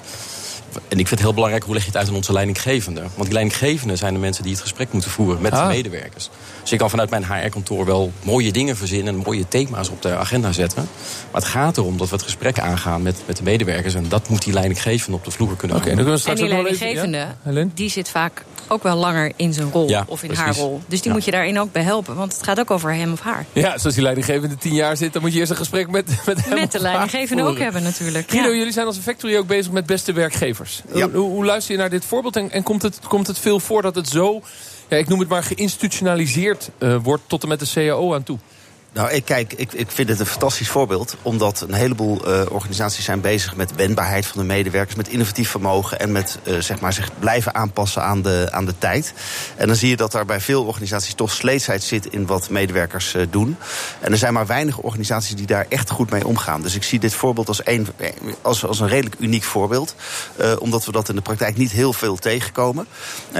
En 0.75 0.99
ik 0.99 1.09
vind 1.09 1.11
het 1.11 1.21
heel 1.21 1.35
belangrijk, 1.35 1.65
hoe 1.65 1.75
leg 1.75 1.83
je 1.83 1.89
het 1.89 1.99
uit 1.99 2.09
aan 2.09 2.15
onze 2.15 2.33
leidinggevenden? 2.33 3.03
Want 3.03 3.25
die 3.25 3.33
leidinggevenden 3.33 3.99
zijn 3.99 4.15
de 4.15 4.21
mensen 4.21 4.43
die 4.43 4.53
het 4.53 4.61
gesprek 4.61 4.93
moeten 4.93 5.11
voeren 5.11 5.43
met 5.43 5.53
de 5.53 5.59
ah. 5.59 5.69
medewerkers. 5.69 6.31
Dus 6.63 6.73
ik 6.73 6.79
kan 6.79 6.91
vanuit 6.91 7.11
mijn 7.11 7.25
HR-kantoor 7.25 7.85
wel 7.85 8.13
mooie 8.23 8.53
dingen 8.53 8.77
verzinnen... 8.77 9.15
en 9.15 9.23
mooie 9.25 9.49
thema's 9.49 9.89
op 9.89 10.03
de 10.03 10.17
agenda 10.17 10.53
zetten. 10.53 10.89
Maar 11.33 11.41
het 11.41 11.51
gaat 11.51 11.77
erom 11.77 11.97
dat 11.99 12.09
we 12.09 12.15
het 12.15 12.25
gesprek 12.25 12.59
aangaan 12.59 13.03
met, 13.03 13.23
met 13.27 13.37
de 13.37 13.43
medewerkers... 13.43 13.95
en 13.95 14.09
dat 14.09 14.29
moet 14.29 14.45
die 14.45 14.53
leidinggevende 14.53 15.17
op 15.17 15.25
de 15.25 15.31
vloer 15.31 15.57
kunnen 15.57 15.77
okay, 15.77 15.95
doen. 15.95 16.19
En 16.27 16.35
die 16.35 16.49
leidinggevende, 16.49 17.27
die 17.75 17.91
zit 17.91 18.09
vaak 18.09 18.45
ook 18.69 18.83
wel 18.83 18.97
langer 18.97 19.33
in 19.37 19.53
zijn 19.53 19.71
rol 19.71 20.05
of 20.07 20.23
in 20.23 20.35
haar 20.35 20.57
rol. 20.57 20.81
Dus 20.87 21.03
die 21.03 21.13
moet 21.13 21.25
je 21.25 21.31
daarin 21.31 21.61
ook 21.61 21.73
bij 21.73 21.83
helpen. 21.83 22.17
Want 22.17 22.33
het 22.33 22.43
gaat 22.43 22.61
ook 22.61 22.71
over 22.71 22.95
hem 22.95 23.13
of 23.13 23.21
haar. 23.21 23.47
Ja, 23.53 23.79
zoals 23.79 23.95
die 23.95 24.03
leidinggevende 24.03 24.57
tien 24.57 24.75
jaar 24.75 24.97
zit... 24.97 25.13
dan 25.13 25.23
moet 25.23 25.33
je 25.33 25.39
eerst 25.39 25.51
een 25.51 25.57
gesprek 25.57 25.91
met, 25.91 26.07
met 26.27 26.45
hem 26.45 26.55
Met 26.55 26.73
de 26.73 26.81
leidinggevende 26.81 27.43
ook 27.43 27.59
hebben 27.59 27.83
natuurlijk. 27.83 28.31
Guido, 28.31 28.55
jullie 28.55 28.73
zijn 28.73 28.87
als 28.87 28.99
Factory 28.99 29.37
ook 29.37 29.47
bezig 29.47 29.73
met 29.73 29.87
beste 29.87 30.13
Hoe, 30.91 31.11
hoe, 31.13 31.45
luister 31.45 31.75
je 31.75 31.81
naar 31.81 31.91
dit 31.91 32.05
voorbeeld? 32.05 32.37
En, 32.37 32.51
en, 32.51 32.63
komt, 32.63 32.83
het, 32.83 32.99
komt 33.09 33.27
het 33.27 33.39
veel 33.39 33.61
voor 33.61 33.83
dat 33.83 33.95
het 33.95 34.09
zo... 34.09 34.43
Ja, 34.89 34.97
ik 34.97 35.09
noem 35.09 35.19
het 35.19 35.29
maar 35.29 35.43
geïnstitutionaliseerd 35.43 36.71
uh, 36.79 36.97
wordt 37.03 37.23
tot 37.27 37.43
en 37.43 37.49
met 37.49 37.61
de 37.61 37.71
CAO 37.75 38.15
aan 38.15 38.23
toe? 38.23 38.39
Nou, 38.95 39.11
ik, 39.11 39.25
kijk, 39.25 39.53
ik, 39.53 39.73
ik 39.73 39.91
vind 39.91 40.09
het 40.09 40.21
een 40.21 40.27
fantastisch 40.27 40.69
voorbeeld. 40.69 41.17
Omdat 41.23 41.61
een 41.61 41.75
heleboel 41.75 42.29
uh, 42.29 42.43
organisaties 42.49 43.05
zijn 43.05 43.21
bezig 43.21 43.57
met 43.57 43.75
wendbaarheid 43.75 44.27
van 44.27 44.41
de 44.41 44.47
medewerkers. 44.47 44.97
Met 44.97 45.09
innovatief 45.09 45.51
vermogen 45.51 46.01
en 46.01 46.13
met 46.13 46.39
uh, 46.45 46.59
zeg 46.59 46.81
maar 46.81 46.93
zich 46.93 47.11
blijven 47.19 47.55
aanpassen 47.55 48.03
aan 48.03 48.23
de, 48.23 48.49
aan 48.51 48.65
de 48.65 48.75
tijd. 48.79 49.15
En 49.57 49.67
dan 49.67 49.77
zie 49.77 49.89
je 49.89 49.97
dat 49.97 50.13
daar 50.13 50.25
bij 50.25 50.41
veel 50.41 50.65
organisaties 50.65 51.15
toch 51.15 51.33
sleetsheid 51.33 51.83
zit 51.83 52.07
in 52.07 52.27
wat 52.27 52.51
medewerkers 52.51 53.15
uh, 53.15 53.23
doen. 53.31 53.57
En 54.01 54.13
er 54.13 54.19
zijn 54.19 54.33
maar 54.33 54.47
weinig 54.47 54.79
organisaties 54.79 55.35
die 55.35 55.47
daar 55.47 55.67
echt 55.69 55.91
goed 55.91 56.11
mee 56.11 56.27
omgaan. 56.27 56.63
Dus 56.63 56.75
ik 56.75 56.83
zie 56.83 56.99
dit 56.99 57.15
voorbeeld 57.15 57.49
als 57.49 57.61
een, 57.65 57.87
als, 58.43 58.67
als 58.67 58.81
een 58.81 58.89
redelijk 58.89 59.17
uniek 59.19 59.43
voorbeeld. 59.43 59.95
omdat 60.59 60.85
we 60.85 60.93
dat 60.93 61.09
in 61.09 61.15
de 61.15 61.21
praktijk 61.21 61.57
niet 61.57 61.71
heel 61.71 61.93
veel 61.93 62.17
tegenkomen. 62.17 62.87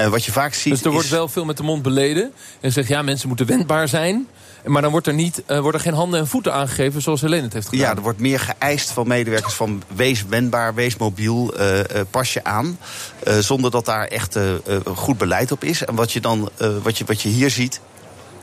wat 0.09 0.25
je 0.25 0.31
vaak 0.31 0.53
ziet. 0.53 0.73
Dus 0.73 0.83
er 0.83 0.91
wordt 0.91 1.09
wel 1.09 1.27
veel 1.27 1.45
met 1.45 1.57
de 1.57 1.63
mond 1.63 1.81
beleden. 1.81 2.31
En 2.59 2.71
zegt 2.71 2.87
ja, 2.87 3.01
mensen 3.01 3.27
moeten 3.27 3.45
wendbaar 3.45 3.87
zijn. 3.87 4.27
Maar 4.65 4.81
dan 4.81 4.91
wordt 4.91 5.07
er, 5.07 5.13
niet, 5.13 5.43
uh, 5.47 5.59
worden 5.59 5.81
geen 5.81 5.93
handen 5.93 6.19
en 6.19 6.27
voeten 6.27 6.53
aangegeven 6.53 7.01
zoals 7.01 7.21
Helene 7.21 7.41
het 7.41 7.53
heeft 7.53 7.67
gedaan. 7.67 7.85
Ja, 7.85 7.95
er 7.95 8.01
wordt 8.01 8.19
meer 8.19 8.39
geëist 8.39 8.91
van 8.91 9.07
medewerkers 9.07 9.53
van 9.53 9.83
wees 9.95 10.25
wendbaar, 10.25 10.73
wees 10.73 10.97
mobiel, 10.97 11.59
uh, 11.59 11.77
uh, 11.77 11.83
pas 12.09 12.33
je 12.33 12.43
aan. 12.43 12.77
zonder 13.39 13.71
dat 13.71 13.85
daar 13.85 14.07
echt 14.07 14.37
goed 14.95 15.17
beleid 15.17 15.51
op 15.51 15.63
is. 15.63 15.85
En 15.85 15.95
wat 15.95 16.11
je, 16.11 16.21
dan, 16.21 16.49
wat 16.83 16.97
je, 16.97 17.05
wat 17.05 17.21
je 17.21 17.29
hier 17.29 17.49
ziet, 17.49 17.81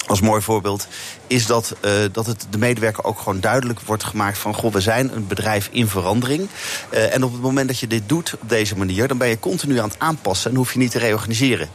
als 0.06 0.20
mooi 0.20 0.42
voorbeeld, 0.42 0.86
is 1.26 1.46
dat, 1.46 1.76
dat 2.12 2.26
het 2.26 2.46
de 2.50 2.58
medewerker 2.58 3.04
ook 3.04 3.18
gewoon 3.18 3.40
duidelijk 3.40 3.80
wordt 3.80 4.04
gemaakt 4.04 4.38
van... 4.38 4.54
goh, 4.54 4.72
we 4.72 4.80
zijn 4.80 5.14
een 5.14 5.26
bedrijf 5.26 5.68
in 5.72 5.88
verandering. 5.88 6.48
En 6.90 7.24
op 7.24 7.32
het 7.32 7.42
moment 7.42 7.68
dat 7.68 7.78
je 7.78 7.86
dit 7.86 8.08
doet 8.08 8.34
op 8.40 8.48
deze 8.48 8.76
manier... 8.76 9.08
dan 9.08 9.18
ben 9.18 9.28
je 9.28 9.38
continu 9.38 9.78
aan 9.78 9.88
het 9.88 9.98
aanpassen 9.98 10.50
en 10.50 10.56
hoef 10.56 10.72
je 10.72 10.78
niet 10.78 10.90
te 10.90 10.98
reorganiseren. 10.98 11.68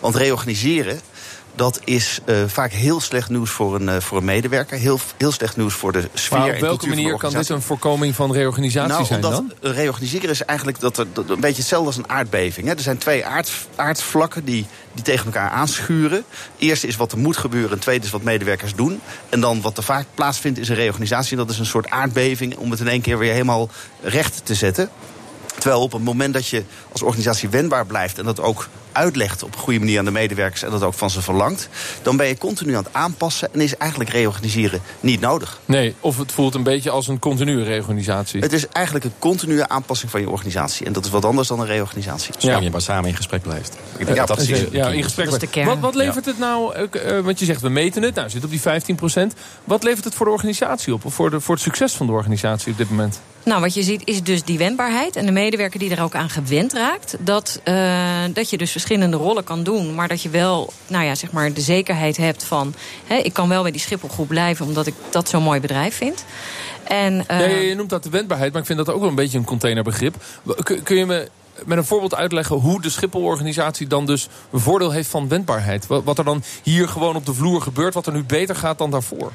Want 0.00 0.14
reorganiseren 0.14 1.00
dat 1.54 1.80
is 1.84 2.20
uh, 2.26 2.36
vaak 2.46 2.72
heel 2.72 3.00
slecht 3.00 3.28
nieuws 3.28 3.50
voor 3.50 3.74
een, 3.74 3.88
uh, 3.88 4.00
voor 4.00 4.18
een 4.18 4.24
medewerker. 4.24 4.78
Heel, 4.78 5.00
heel 5.16 5.32
slecht 5.32 5.56
nieuws 5.56 5.74
voor 5.74 5.92
de 5.92 6.08
sfeer 6.14 6.38
maar 6.38 6.54
op 6.54 6.60
welke 6.60 6.86
manier 6.86 7.16
kan 7.16 7.32
dit 7.32 7.48
een 7.48 7.62
voorkoming 7.62 8.14
van 8.14 8.32
reorganisatie 8.32 8.92
nou, 8.92 9.04
zijn 9.04 9.20
dan? 9.20 9.52
Reorganiseren 9.60 10.30
is 10.30 10.44
eigenlijk 10.44 10.80
dat 10.80 10.98
er, 10.98 11.06
dat, 11.12 11.30
een 11.30 11.40
beetje 11.40 11.60
hetzelfde 11.60 11.86
als 11.86 11.96
een 11.96 12.08
aardbeving. 12.08 12.66
Hè. 12.66 12.74
Er 12.74 12.80
zijn 12.80 12.98
twee 12.98 13.26
aard, 13.26 13.50
aardvlakken 13.76 14.44
die, 14.44 14.66
die 14.92 15.04
tegen 15.04 15.24
elkaar 15.24 15.50
aanschuren. 15.50 16.24
Eerste 16.58 16.86
is 16.86 16.96
wat 16.96 17.12
er 17.12 17.18
moet 17.18 17.36
gebeuren. 17.36 17.70
En 17.70 17.78
tweede 17.78 18.04
is 18.04 18.10
wat 18.10 18.22
medewerkers 18.22 18.74
doen. 18.74 19.00
En 19.28 19.40
dan 19.40 19.60
wat 19.60 19.76
er 19.76 19.82
vaak 19.82 20.06
plaatsvindt 20.14 20.58
is 20.58 20.68
een 20.68 20.74
reorganisatie. 20.74 21.36
Dat 21.36 21.50
is 21.50 21.58
een 21.58 21.66
soort 21.66 21.90
aardbeving 21.90 22.56
om 22.56 22.70
het 22.70 22.80
in 22.80 22.88
één 22.88 23.00
keer 23.00 23.18
weer 23.18 23.32
helemaal 23.32 23.68
recht 24.02 24.40
te 24.44 24.54
zetten. 24.54 24.90
Terwijl 25.58 25.82
op 25.82 25.92
het 25.92 26.04
moment 26.04 26.34
dat 26.34 26.48
je 26.48 26.62
als 26.92 27.02
organisatie 27.02 27.48
wendbaar 27.48 27.86
blijft... 27.86 28.18
en 28.18 28.24
dat 28.24 28.40
ook 28.40 28.68
uitlegt 28.92 29.42
op 29.42 29.54
een 29.54 29.60
goede 29.60 29.78
manier 29.78 29.98
aan 29.98 30.04
de 30.04 30.10
medewerkers... 30.10 30.62
en 30.62 30.70
dat 30.70 30.82
ook 30.82 30.94
van 30.94 31.10
ze 31.10 31.22
verlangt... 31.22 31.68
dan 32.02 32.16
ben 32.16 32.26
je 32.26 32.38
continu 32.38 32.76
aan 32.76 32.84
het 32.84 32.92
aanpassen... 32.92 33.48
en 33.52 33.60
is 33.60 33.76
eigenlijk 33.76 34.10
reorganiseren 34.10 34.80
niet 35.00 35.20
nodig. 35.20 35.60
Nee, 35.64 35.94
of 36.00 36.18
het 36.18 36.32
voelt 36.32 36.54
een 36.54 36.62
beetje 36.62 36.90
als 36.90 37.08
een 37.08 37.18
continue 37.18 37.64
reorganisatie. 37.64 38.40
Het 38.40 38.52
is 38.52 38.68
eigenlijk 38.68 39.04
een 39.04 39.14
continue 39.18 39.68
aanpassing 39.68 40.10
van 40.10 40.20
je 40.20 40.30
organisatie. 40.30 40.86
En 40.86 40.92
dat 40.92 41.04
is 41.04 41.10
wat 41.10 41.24
anders 41.24 41.48
dan 41.48 41.60
een 41.60 41.66
reorganisatie. 41.66 42.34
Ja. 42.38 42.58
je 42.58 42.70
maar 42.70 42.80
samen 42.80 43.08
in 43.08 43.16
gesprek 43.16 43.42
blijft. 43.42 43.76
Ik 43.96 44.06
denk 44.06 44.18
ja, 44.18 44.26
dat, 44.26 44.40
is, 44.40 44.48
ja, 44.70 44.88
in 44.88 45.02
gesprek 45.02 45.30
dat 45.30 45.42
is 45.42 45.64
Wat, 45.64 45.78
wat 45.78 45.94
levert 45.94 46.24
het 46.24 46.38
nou... 46.38 46.76
Uh, 46.78 47.20
want 47.20 47.38
je 47.38 47.44
zegt, 47.44 47.60
we 47.60 47.68
meten 47.68 48.02
het. 48.02 48.14
Nou, 48.14 48.30
zit 48.30 48.44
op 48.44 48.50
die 48.50 48.60
15% 48.60 49.36
Wat 49.64 49.82
levert 49.82 50.04
het 50.04 50.14
voor 50.14 50.26
de 50.26 50.32
organisatie 50.32 50.94
op? 50.94 51.04
Of 51.04 51.14
voor, 51.14 51.30
de, 51.30 51.40
voor 51.40 51.54
het 51.54 51.64
succes 51.64 51.92
van 51.92 52.06
de 52.06 52.12
organisatie 52.12 52.72
op 52.72 52.78
dit 52.78 52.90
moment? 52.90 53.20
Nou, 53.44 53.60
wat 53.60 53.74
je 53.74 53.82
ziet 53.82 54.02
is 54.04 54.22
dus 54.22 54.42
die 54.42 54.58
wendbaarheid. 54.58 55.16
En 55.16 55.26
de 55.26 55.32
medewerker 55.32 55.78
die 55.78 55.90
er 55.90 56.02
ook 56.02 56.14
aan 56.14 56.30
gewend 56.30 56.72
raakt. 56.72 57.16
Dat, 57.20 57.60
uh, 57.64 58.24
dat 58.32 58.50
je 58.50 58.58
dus 58.58 58.72
verschillende 58.82 59.16
rollen 59.16 59.44
kan 59.44 59.62
doen. 59.62 59.94
Maar 59.94 60.08
dat 60.08 60.22
je 60.22 60.28
wel 60.28 60.72
nou 60.86 61.04
ja, 61.04 61.14
zeg 61.14 61.32
maar 61.32 61.52
de 61.52 61.60
zekerheid 61.60 62.16
hebt 62.16 62.44
van... 62.44 62.74
Hè, 63.06 63.16
ik 63.16 63.32
kan 63.32 63.48
wel 63.48 63.62
bij 63.62 63.70
die 63.70 63.80
Schipholgroep 63.80 64.28
blijven... 64.28 64.66
omdat 64.66 64.86
ik 64.86 64.94
dat 65.10 65.28
zo'n 65.28 65.42
mooi 65.42 65.60
bedrijf 65.60 65.96
vind. 65.96 66.24
En, 66.84 67.12
uh, 67.12 67.40
ja, 67.40 67.46
je 67.46 67.74
noemt 67.74 67.90
dat 67.90 68.02
de 68.02 68.10
wendbaarheid, 68.10 68.52
maar 68.52 68.60
ik 68.60 68.66
vind 68.66 68.78
dat 68.78 68.90
ook 68.90 69.00
wel 69.00 69.08
een 69.08 69.14
beetje 69.14 69.38
een 69.38 69.44
containerbegrip. 69.44 70.14
Kun 70.82 70.96
je 70.96 71.06
me 71.06 71.28
met 71.64 71.78
een 71.78 71.84
voorbeeld 71.84 72.14
uitleggen 72.14 72.56
hoe 72.56 72.80
de 72.80 72.90
Schiphol-organisatie 72.90 73.86
dan 73.86 74.06
dus 74.06 74.28
een 74.52 74.60
voordeel 74.60 74.90
heeft 74.90 75.08
van 75.08 75.28
wendbaarheid? 75.28 75.86
Wat 75.86 76.18
er 76.18 76.24
dan 76.24 76.42
hier 76.62 76.88
gewoon 76.88 77.16
op 77.16 77.26
de 77.26 77.34
vloer 77.34 77.62
gebeurt, 77.62 77.94
wat 77.94 78.06
er 78.06 78.12
nu 78.12 78.24
beter 78.24 78.56
gaat 78.56 78.78
dan 78.78 78.90
daarvoor? 78.90 79.32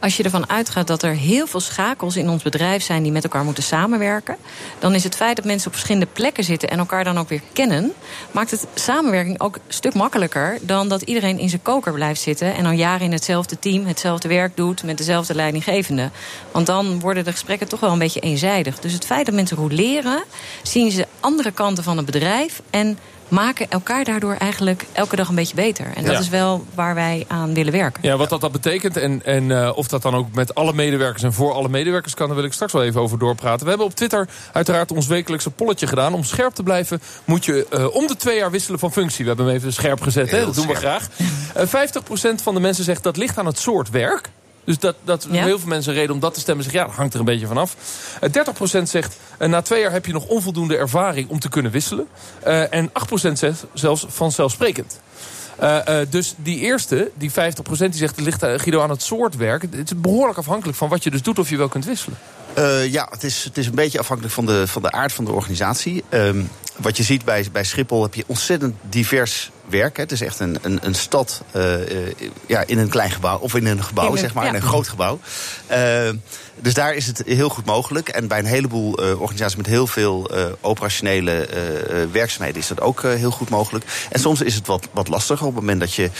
Als 0.00 0.16
je 0.16 0.22
ervan 0.22 0.48
uitgaat 0.48 0.86
dat 0.86 1.02
er 1.02 1.14
heel 1.14 1.46
veel 1.46 1.60
schakels 1.60 2.16
in 2.16 2.28
ons 2.28 2.42
bedrijf 2.42 2.82
zijn 2.82 3.02
die 3.02 3.12
met 3.12 3.24
elkaar 3.24 3.44
moeten 3.44 3.62
samenwerken, 3.62 4.36
dan 4.78 4.94
is 4.94 5.04
het 5.04 5.16
feit 5.16 5.36
dat 5.36 5.44
mensen 5.44 5.66
op 5.66 5.72
verschillende 5.72 6.08
plekken 6.12 6.44
zitten 6.44 6.70
en 6.70 6.78
elkaar 6.78 7.04
dan 7.04 7.18
ook 7.18 7.28
weer 7.28 7.42
kennen, 7.52 7.92
maakt 8.30 8.50
het 8.50 8.66
samenwerking 8.74 9.40
ook 9.40 9.54
een 9.54 9.62
stuk 9.68 9.94
makkelijker 9.94 10.58
dan 10.62 10.88
dat 10.88 11.02
iedereen 11.02 11.38
in 11.38 11.48
zijn 11.48 11.62
koker 11.62 11.92
blijft 11.92 12.20
zitten 12.20 12.54
en 12.54 12.66
al 12.66 12.72
jaren 12.72 13.06
in 13.06 13.12
hetzelfde 13.12 13.58
team 13.58 13.86
hetzelfde 13.86 14.28
werk 14.28 14.56
doet 14.56 14.82
met 14.82 14.98
dezelfde 14.98 15.34
leidinggevende. 15.34 16.10
Want 16.52 16.66
dan 16.66 17.00
worden 17.00 17.24
de 17.24 17.32
gesprekken 17.32 17.68
toch 17.68 17.80
wel 17.80 17.92
een 17.92 17.98
beetje 17.98 18.20
eenzijdig. 18.20 18.78
Dus 18.78 18.92
het 18.92 19.04
feit 19.04 19.26
dat 19.26 19.34
mensen 19.34 19.56
goed 19.56 19.72
leren, 19.72 20.24
zien 20.62 20.90
ze 20.90 21.06
andere 21.20 21.50
kanten 21.50 21.84
van 21.84 21.96
het 21.96 22.06
bedrijf 22.06 22.62
en 22.70 22.98
maken 23.30 23.70
elkaar 23.70 24.04
daardoor 24.04 24.34
eigenlijk 24.34 24.86
elke 24.92 25.16
dag 25.16 25.28
een 25.28 25.34
beetje 25.34 25.54
beter. 25.54 25.92
En 25.94 26.04
dat 26.04 26.20
is 26.20 26.28
wel 26.28 26.64
waar 26.74 26.94
wij 26.94 27.24
aan 27.28 27.54
willen 27.54 27.72
werken. 27.72 28.02
Ja, 28.02 28.16
wat 28.16 28.28
dat, 28.28 28.40
dat 28.40 28.52
betekent 28.52 28.96
en, 28.96 29.24
en 29.24 29.50
uh, 29.50 29.72
of 29.74 29.88
dat 29.88 30.02
dan 30.02 30.14
ook 30.14 30.34
met 30.34 30.54
alle 30.54 30.72
medewerkers 30.72 31.22
en 31.22 31.32
voor 31.32 31.52
alle 31.52 31.68
medewerkers 31.68 32.14
kan... 32.14 32.26
daar 32.26 32.36
wil 32.36 32.44
ik 32.44 32.52
straks 32.52 32.72
wel 32.72 32.82
even 32.82 33.00
over 33.00 33.18
doorpraten. 33.18 33.62
We 33.62 33.68
hebben 33.68 33.86
op 33.86 33.94
Twitter 33.94 34.28
uiteraard 34.52 34.92
ons 34.92 35.06
wekelijkse 35.06 35.50
polletje 35.50 35.86
gedaan. 35.86 36.14
Om 36.14 36.24
scherp 36.24 36.54
te 36.54 36.62
blijven 36.62 37.00
moet 37.24 37.44
je 37.44 37.66
uh, 37.72 37.94
om 37.94 38.06
de 38.06 38.16
twee 38.16 38.36
jaar 38.36 38.50
wisselen 38.50 38.78
van 38.78 38.92
functie. 38.92 39.24
We 39.24 39.28
hebben 39.28 39.46
hem 39.46 39.54
even 39.54 39.72
scherp 39.72 40.02
gezet, 40.02 40.30
hè? 40.30 40.44
dat 40.44 40.54
doen 40.54 40.66
we 40.66 40.74
graag. 40.74 41.08
Uh, 41.56 41.62
eh, 41.62 41.88
50% 42.38 42.42
van 42.42 42.54
de 42.54 42.60
mensen 42.60 42.84
zegt 42.84 43.02
dat 43.02 43.16
ligt 43.16 43.38
aan 43.38 43.46
het 43.46 43.58
soort 43.58 43.90
werk. 43.90 44.30
Dus 44.70 44.78
dat, 44.78 44.96
dat 45.04 45.26
ja? 45.30 45.44
heel 45.44 45.58
veel 45.58 45.68
mensen 45.68 45.92
reden 45.92 46.14
om 46.14 46.20
dat 46.20 46.34
te 46.34 46.40
stemmen. 46.40 46.64
Zeggen, 46.64 46.82
ja, 46.82 46.88
dat 46.88 46.96
hangt 46.96 47.12
er 47.14 47.18
een 47.18 47.24
beetje 47.26 47.46
vanaf. 47.46 47.76
Uh, 48.22 48.34
eh, 48.34 48.80
30% 48.80 48.82
zegt, 48.82 49.16
uh, 49.38 49.48
na 49.48 49.62
twee 49.62 49.80
jaar 49.80 49.92
heb 49.92 50.06
je 50.06 50.12
nog 50.12 50.26
onvoldoende 50.26 50.76
ervaring 50.76 51.28
om 51.28 51.38
te 51.38 51.48
kunnen 51.48 51.72
wisselen. 51.72 52.08
Uh, 52.46 52.74
en 52.74 52.90
8% 52.90 53.32
zegt 53.32 53.64
zelfs 53.72 54.04
vanzelfsprekend. 54.08 55.00
dus 56.10 56.34
die 56.36 56.58
eerste, 56.58 57.10
die 57.14 57.30
50% 57.30 57.34
die 57.64 57.92
zegt, 57.92 58.20
ligt 58.20 58.44
Guido 58.44 58.80
aan 58.80 58.90
het 58.90 59.02
soort 59.02 59.36
werk. 59.36 59.62
Het 59.62 59.90
is 59.90 60.00
behoorlijk 60.00 60.38
afhankelijk 60.38 60.78
van 60.78 60.88
wat 60.88 61.04
je 61.04 61.10
dus 61.10 61.22
doet 61.22 61.38
of 61.38 61.50
je 61.50 61.56
wel 61.56 61.68
kunt 61.68 61.84
wisselen. 61.84 62.18
Uh, 62.58 62.92
ja, 62.92 63.08
het 63.10 63.24
is, 63.24 63.44
het 63.44 63.58
is 63.58 63.66
een 63.66 63.74
beetje 63.74 63.98
afhankelijk 63.98 64.34
van 64.34 64.46
de, 64.46 64.66
van 64.66 64.82
de 64.82 64.90
aard 64.90 65.12
van 65.12 65.24
de 65.24 65.32
organisatie. 65.32 66.04
Um, 66.10 66.50
wat 66.76 66.96
je 66.96 67.02
ziet 67.02 67.24
bij, 67.24 67.46
bij 67.52 67.64
Schiphol 67.64 68.02
heb 68.02 68.14
je 68.14 68.24
ontzettend 68.26 68.74
divers 68.88 69.50
werk. 69.68 69.96
Hè. 69.96 70.02
Het 70.02 70.12
is 70.12 70.20
echt 70.20 70.40
een, 70.40 70.58
een, 70.62 70.78
een 70.82 70.94
stad 70.94 71.42
uh, 71.56 71.74
ja, 72.46 72.62
in 72.66 72.78
een 72.78 72.88
klein 72.88 73.10
gebouw. 73.10 73.38
Of 73.38 73.54
in 73.54 73.66
een 73.66 73.84
gebouw, 73.84 74.16
zeg 74.16 74.34
maar, 74.34 74.46
in 74.46 74.54
een 74.54 74.62
groot 74.62 74.88
gebouw. 74.88 75.20
Uh, 75.70 76.08
dus 76.60 76.74
daar 76.74 76.94
is 76.94 77.06
het 77.06 77.22
heel 77.26 77.48
goed 77.48 77.64
mogelijk. 77.64 78.08
En 78.08 78.28
bij 78.28 78.38
een 78.38 78.44
heleboel 78.44 79.02
uh, 79.02 79.20
organisaties 79.20 79.56
met 79.56 79.66
heel 79.66 79.86
veel 79.86 80.30
operationele 80.60 81.48
werkzaamheden 82.12 82.60
is 82.60 82.68
dat 82.68 82.80
ook 82.80 83.02
heel 83.02 83.30
goed 83.30 83.48
mogelijk. 83.48 83.84
En 84.10 84.20
soms 84.20 84.40
is 84.40 84.54
het 84.54 84.66
wat, 84.66 84.88
wat 84.92 85.08
lastiger. 85.08 85.46
Op 85.46 85.54
het 85.54 85.60
moment 85.60 85.80
dat 85.80 85.94
je 85.94 86.10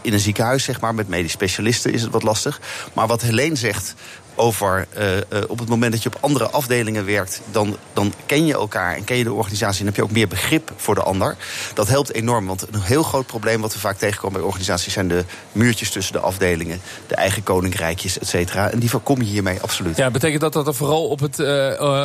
in 0.00 0.12
een 0.12 0.20
ziekenhuis, 0.20 0.64
zeg 0.64 0.80
maar, 0.80 0.94
met 0.94 1.08
medisch 1.08 1.32
specialisten 1.32 1.92
is 1.92 2.02
het 2.02 2.10
wat 2.10 2.22
lastig. 2.22 2.60
Maar 2.92 3.06
wat 3.06 3.22
Helene 3.22 3.56
zegt 3.56 3.94
over 4.36 4.86
uh, 4.98 5.16
uh, 5.16 5.20
op 5.48 5.58
het 5.58 5.68
moment 5.68 5.92
dat 5.92 6.02
je 6.02 6.08
op 6.08 6.18
andere 6.20 6.50
afdelingen 6.50 7.04
werkt, 7.06 7.40
dan, 7.50 7.76
dan 7.92 8.12
ken 8.26 8.46
je 8.46 8.52
elkaar 8.52 8.96
en 8.96 9.04
ken 9.04 9.16
je 9.16 9.24
de 9.24 9.32
organisatie 9.32 9.80
en 9.80 9.86
heb 9.86 9.96
je 9.96 10.02
ook 10.02 10.10
meer 10.10 10.28
begrip 10.28 10.72
voor 10.76 10.94
de 10.94 11.02
ander. 11.02 11.36
Dat 11.74 11.88
helpt 11.88 12.12
enorm, 12.12 12.46
want 12.46 12.66
een 12.72 12.80
heel 12.80 13.02
groot 13.02 13.26
probleem 13.26 13.60
wat 13.60 13.72
we 13.72 13.78
vaak 13.78 13.96
tegenkomen 13.96 14.36
bij 14.36 14.46
organisaties 14.46 14.92
zijn 14.92 15.08
de 15.08 15.24
muurtjes 15.52 15.90
tussen 15.90 16.12
de 16.12 16.20
afdelingen, 16.20 16.80
de 17.06 17.14
eigen 17.14 17.42
koninkrijkjes, 17.42 18.18
et 18.18 18.28
cetera. 18.28 18.70
En 18.70 18.78
die 18.78 18.90
voorkom 18.90 19.18
je 19.18 19.28
hiermee 19.28 19.60
absoluut. 19.60 19.96
Ja, 19.96 20.10
betekent 20.10 20.40
dat 20.40 20.52
dat 20.52 20.66
er 20.66 20.74
vooral 20.74 21.08
op 21.08 21.20
het 21.20 21.38
uh, 21.38 21.46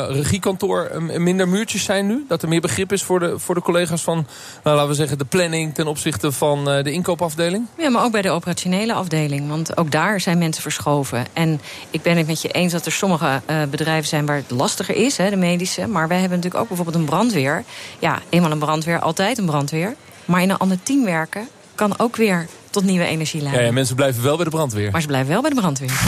regiekantoor 0.08 1.02
minder 1.02 1.48
muurtjes 1.48 1.84
zijn 1.84 2.06
nu? 2.06 2.24
Dat 2.28 2.42
er 2.42 2.48
meer 2.48 2.60
begrip 2.60 2.92
is 2.92 3.02
voor 3.02 3.20
de, 3.20 3.38
voor 3.38 3.54
de 3.54 3.62
collega's 3.62 4.02
van, 4.02 4.26
nou, 4.64 4.76
laten 4.76 4.90
we 4.90 4.96
zeggen, 4.96 5.18
de 5.18 5.24
planning 5.24 5.74
ten 5.74 5.86
opzichte 5.86 6.32
van 6.32 6.64
de 6.64 6.92
inkoopafdeling? 6.92 7.66
Ja, 7.78 7.90
maar 7.90 8.04
ook 8.04 8.12
bij 8.12 8.22
de 8.22 8.30
operationele 8.30 8.92
afdeling, 8.92 9.48
want 9.48 9.76
ook 9.76 9.90
daar 9.90 10.20
zijn 10.20 10.38
mensen 10.38 10.62
verschoven. 10.62 11.26
En 11.32 11.60
ik 11.90 12.02
ben 12.02 12.16
het 12.22 12.42
met 12.42 12.42
je 12.42 12.58
eens 12.58 12.72
dat 12.72 12.86
er 12.86 12.92
sommige 12.92 13.40
uh, 13.50 13.62
bedrijven 13.70 14.08
zijn 14.08 14.26
waar 14.26 14.36
het 14.36 14.50
lastiger 14.50 14.94
is, 14.94 15.16
hè, 15.16 15.30
de 15.30 15.36
medische. 15.36 15.86
Maar 15.86 16.08
wij 16.08 16.18
hebben 16.18 16.36
natuurlijk 16.36 16.62
ook 16.62 16.68
bijvoorbeeld 16.68 16.96
een 16.96 17.10
brandweer. 17.10 17.64
Ja, 17.98 18.18
eenmaal 18.28 18.50
een 18.50 18.58
brandweer, 18.58 19.00
altijd 19.00 19.38
een 19.38 19.46
brandweer. 19.46 19.94
Maar 20.24 20.42
in 20.42 20.50
een 20.50 20.58
ander 20.58 20.82
team 20.82 21.04
werken 21.04 21.48
kan 21.74 21.98
ook 21.98 22.16
weer 22.16 22.46
tot 22.70 22.84
nieuwe 22.84 23.04
energie 23.04 23.40
leiden. 23.40 23.60
Ja, 23.60 23.68
ja 23.68 23.72
mensen 23.72 23.96
blijven 23.96 24.22
wel 24.22 24.36
bij 24.36 24.44
de 24.44 24.50
brandweer. 24.50 24.90
Maar 24.90 25.00
ze 25.00 25.06
blijven 25.06 25.32
wel 25.32 25.40
bij 25.40 25.50
de 25.50 25.56
brandweer. 25.56 26.00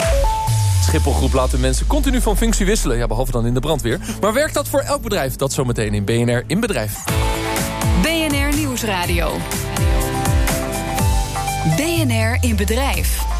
Schipholgroep 0.81 1.33
laat 1.33 1.51
de 1.51 1.57
mensen 1.57 1.87
continu 1.87 2.21
van 2.21 2.37
functie 2.37 2.65
wisselen. 2.65 2.97
Ja, 2.97 3.07
behalve 3.07 3.31
dan 3.31 3.45
in 3.45 3.53
de 3.53 3.59
brandweer. 3.59 3.99
Maar 4.21 4.33
werkt 4.33 4.53
dat 4.53 4.67
voor 4.67 4.79
elk 4.79 5.01
bedrijf? 5.01 5.35
Dat 5.35 5.53
zometeen 5.53 5.93
in 5.93 6.05
BNR 6.05 6.43
in 6.47 6.59
Bedrijf. 6.59 7.03
BNR 8.01 8.55
Nieuwsradio. 8.55 9.37
BNR 11.75 12.37
in 12.41 12.55
Bedrijf. 12.55 13.34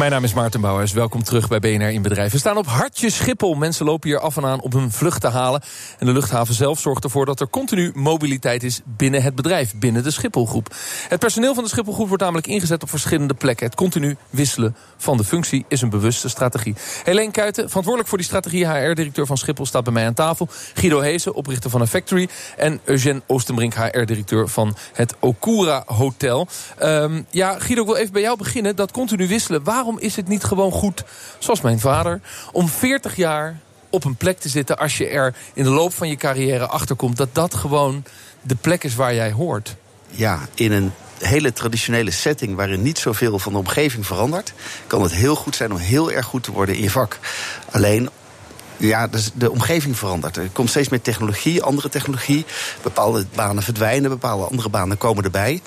Mijn 0.00 0.12
naam 0.12 0.24
is 0.24 0.34
Maarten 0.34 0.60
Bouwers. 0.60 0.92
Welkom 0.92 1.22
terug 1.22 1.48
bij 1.48 1.58
BNR 1.58 1.90
in 1.90 2.02
Bedrijf. 2.02 2.32
We 2.32 2.38
staan 2.38 2.56
op 2.56 2.66
hartje 2.66 3.10
Schiphol. 3.10 3.54
Mensen 3.54 3.84
lopen 3.84 4.08
hier 4.08 4.18
af 4.18 4.36
en 4.36 4.44
aan 4.44 4.60
op 4.60 4.72
hun 4.72 4.92
vlucht 4.92 5.20
te 5.20 5.28
halen. 5.28 5.62
En 5.98 6.06
de 6.06 6.12
luchthaven 6.12 6.54
zelf 6.54 6.80
zorgt 6.80 7.04
ervoor 7.04 7.26
dat 7.26 7.40
er 7.40 7.48
continu 7.48 7.90
mobiliteit 7.94 8.62
is 8.62 8.80
binnen 8.84 9.22
het 9.22 9.34
bedrijf, 9.34 9.74
binnen 9.76 10.02
de 10.02 10.10
Schipholgroep. 10.10 10.74
Het 11.08 11.20
personeel 11.20 11.54
van 11.54 11.64
de 11.64 11.70
Schipholgroep 11.70 12.08
wordt 12.08 12.22
namelijk 12.22 12.46
ingezet 12.46 12.82
op 12.82 12.90
verschillende 12.90 13.34
plekken. 13.34 13.66
Het 13.66 13.74
continu 13.74 14.16
wisselen 14.30 14.76
van 14.96 15.16
de 15.16 15.24
functie 15.24 15.64
is 15.68 15.82
een 15.82 15.90
bewuste 15.90 16.28
strategie. 16.28 16.74
Helene 17.04 17.30
Kuiten, 17.30 17.66
verantwoordelijk 17.66 18.08
voor 18.08 18.18
die 18.18 18.26
strategie, 18.26 18.68
HR-directeur 18.68 19.26
van 19.26 19.38
Schiphol, 19.38 19.66
staat 19.66 19.84
bij 19.84 19.92
mij 19.92 20.06
aan 20.06 20.14
tafel. 20.14 20.48
Guido 20.74 21.00
Heesen, 21.00 21.34
oprichter 21.34 21.70
van 21.70 21.80
een 21.80 21.86
factory. 21.86 22.28
En 22.56 22.80
Eugène 22.84 23.22
Oostenbrink, 23.26 23.74
HR-directeur 23.74 24.48
van 24.48 24.76
het 24.92 25.14
Okura 25.18 25.82
Hotel. 25.86 26.48
Um, 26.82 27.26
ja, 27.30 27.58
Guido, 27.58 27.80
ik 27.80 27.86
wil 27.86 27.96
even 27.96 28.12
bij 28.12 28.22
jou 28.22 28.36
beginnen. 28.36 28.76
Dat 28.76 28.90
continu 28.90 29.28
wisselen, 29.28 29.64
waarom 29.64 29.88
is 29.98 30.16
het 30.16 30.28
niet 30.28 30.44
gewoon 30.44 30.72
goed, 30.72 31.04
zoals 31.38 31.60
mijn 31.60 31.80
vader... 31.80 32.20
om 32.52 32.68
40 32.68 33.16
jaar 33.16 33.60
op 33.90 34.04
een 34.04 34.16
plek 34.16 34.38
te 34.38 34.48
zitten 34.48 34.78
als 34.78 34.96
je 34.96 35.06
er 35.06 35.34
in 35.54 35.64
de 35.64 35.70
loop 35.70 35.94
van 35.94 36.08
je 36.08 36.16
carrière 36.16 36.66
achterkomt... 36.66 37.16
dat 37.16 37.28
dat 37.32 37.54
gewoon 37.54 38.04
de 38.42 38.54
plek 38.54 38.84
is 38.84 38.94
waar 38.94 39.14
jij 39.14 39.32
hoort? 39.32 39.76
Ja, 40.10 40.40
in 40.54 40.72
een 40.72 40.92
hele 41.18 41.52
traditionele 41.52 42.10
setting 42.10 42.56
waarin 42.56 42.82
niet 42.82 42.98
zoveel 42.98 43.38
van 43.38 43.52
de 43.52 43.58
omgeving 43.58 44.06
verandert, 44.06 44.52
kan 44.86 45.02
het 45.02 45.12
heel 45.12 45.34
goed 45.34 45.56
zijn 45.56 45.72
om 45.72 45.78
heel 45.78 46.10
erg 46.10 46.26
goed 46.26 46.42
te 46.42 46.52
worden 46.52 46.74
in 46.74 46.82
je 46.82 46.90
vak. 46.90 47.18
Alleen 47.70 48.10
ja, 48.80 49.06
dus 49.06 49.30
de 49.34 49.50
omgeving 49.50 49.98
verandert. 49.98 50.36
Er 50.36 50.50
komt 50.52 50.70
steeds 50.70 50.88
meer 50.88 51.00
technologie, 51.00 51.62
andere 51.62 51.88
technologie. 51.88 52.44
Bepaalde 52.82 53.26
banen 53.34 53.62
verdwijnen, 53.62 54.10
bepaalde 54.10 54.44
andere 54.44 54.68
banen 54.68 54.98
komen 54.98 55.24
erbij. 55.24 55.62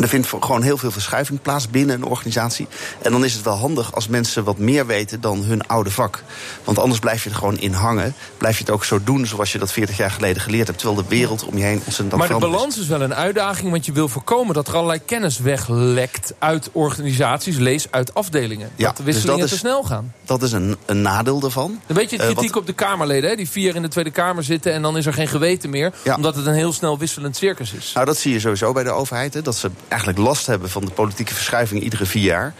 Er 0.00 0.08
vindt 0.08 0.28
gewoon 0.40 0.62
heel 0.62 0.78
veel 0.78 0.90
verschuiving 0.90 1.42
plaats 1.42 1.68
binnen 1.68 1.96
een 1.96 2.04
organisatie. 2.04 2.66
En 3.02 3.12
dan 3.12 3.24
is 3.24 3.34
het 3.34 3.42
wel 3.42 3.54
handig 3.54 3.94
als 3.94 4.08
mensen 4.08 4.44
wat 4.44 4.58
meer 4.58 4.86
weten 4.86 5.20
dan 5.20 5.42
hun 5.42 5.66
oude 5.66 5.90
vak. 5.90 6.22
Want 6.64 6.78
anders 6.78 7.00
blijf 7.00 7.24
je 7.24 7.30
er 7.30 7.36
gewoon 7.36 7.58
in 7.58 7.72
hangen. 7.72 8.14
Blijf 8.38 8.58
je 8.58 8.64
het 8.64 8.72
ook 8.72 8.84
zo 8.84 9.00
doen 9.04 9.26
zoals 9.26 9.52
je 9.52 9.58
dat 9.58 9.72
40 9.72 9.96
jaar 9.96 10.10
geleden 10.10 10.42
geleerd 10.42 10.66
hebt. 10.66 10.78
Terwijl 10.78 11.02
de 11.02 11.08
wereld 11.08 11.44
om 11.44 11.56
je 11.56 11.64
heen 11.64 11.82
ontzettend 11.84 12.16
Maar 12.16 12.28
de 12.28 12.38
balans 12.38 12.78
is 12.78 12.86
wel 12.86 13.00
een 13.00 13.14
uitdaging. 13.14 13.70
Want 13.70 13.86
je 13.86 13.92
wil 13.92 14.08
voorkomen 14.08 14.54
dat 14.54 14.68
er 14.68 14.74
allerlei 14.74 15.00
kennis 15.04 15.38
weglekt 15.38 16.34
uit 16.38 16.68
organisaties. 16.72 17.56
Lees 17.56 17.86
uit 17.90 18.14
afdelingen. 18.14 18.70
Ja, 18.76 18.86
dat 18.86 18.96
de 18.96 19.02
wisselingen 19.02 19.40
dus 19.40 19.50
dat 19.50 19.58
is, 19.58 19.60
te 19.60 19.66
snel 19.66 19.82
gaan. 19.82 20.12
Dat 20.24 20.42
is 20.42 20.52
een, 20.52 20.76
een 20.86 21.02
nadeel 21.02 21.40
daarvan. 21.40 21.80
Een 21.86 21.94
beetje 21.94 22.16
uh, 22.16 22.24
kritiek 22.24 22.56
op 22.56 22.66
de 22.66 22.72
Kamerleden. 22.72 23.30
Hè? 23.30 23.36
Die 23.36 23.50
vier 23.50 23.74
in 23.74 23.82
de 23.82 23.88
Tweede 23.88 24.10
Kamer 24.10 24.44
zitten. 24.44 24.72
En 24.72 24.82
dan 24.82 24.96
is 24.96 25.06
er 25.06 25.12
geen 25.12 25.28
geweten 25.28 25.70
meer. 25.70 25.92
Ja. 26.02 26.14
Omdat 26.14 26.36
het 26.36 26.46
een 26.46 26.54
heel 26.54 26.72
snel 26.72 26.98
wisselend 26.98 27.36
circus 27.36 27.72
is. 27.72 27.92
Nou, 27.94 28.06
dat 28.06 28.16
zie 28.16 28.32
je 28.32 28.40
sowieso 28.40 28.72
bij 28.72 28.84
de 28.84 28.90
overheid. 28.90 29.34
Hè, 29.34 29.42
dat 29.42 29.56
ze 29.56 29.70
eigenlijk 29.90 30.20
last 30.20 30.46
hebben 30.46 30.70
van 30.70 30.84
de 30.84 30.90
politieke 30.90 31.34
verschuiving 31.34 31.82
iedere 31.82 32.06
vier 32.06 32.22
jaar. 32.22 32.54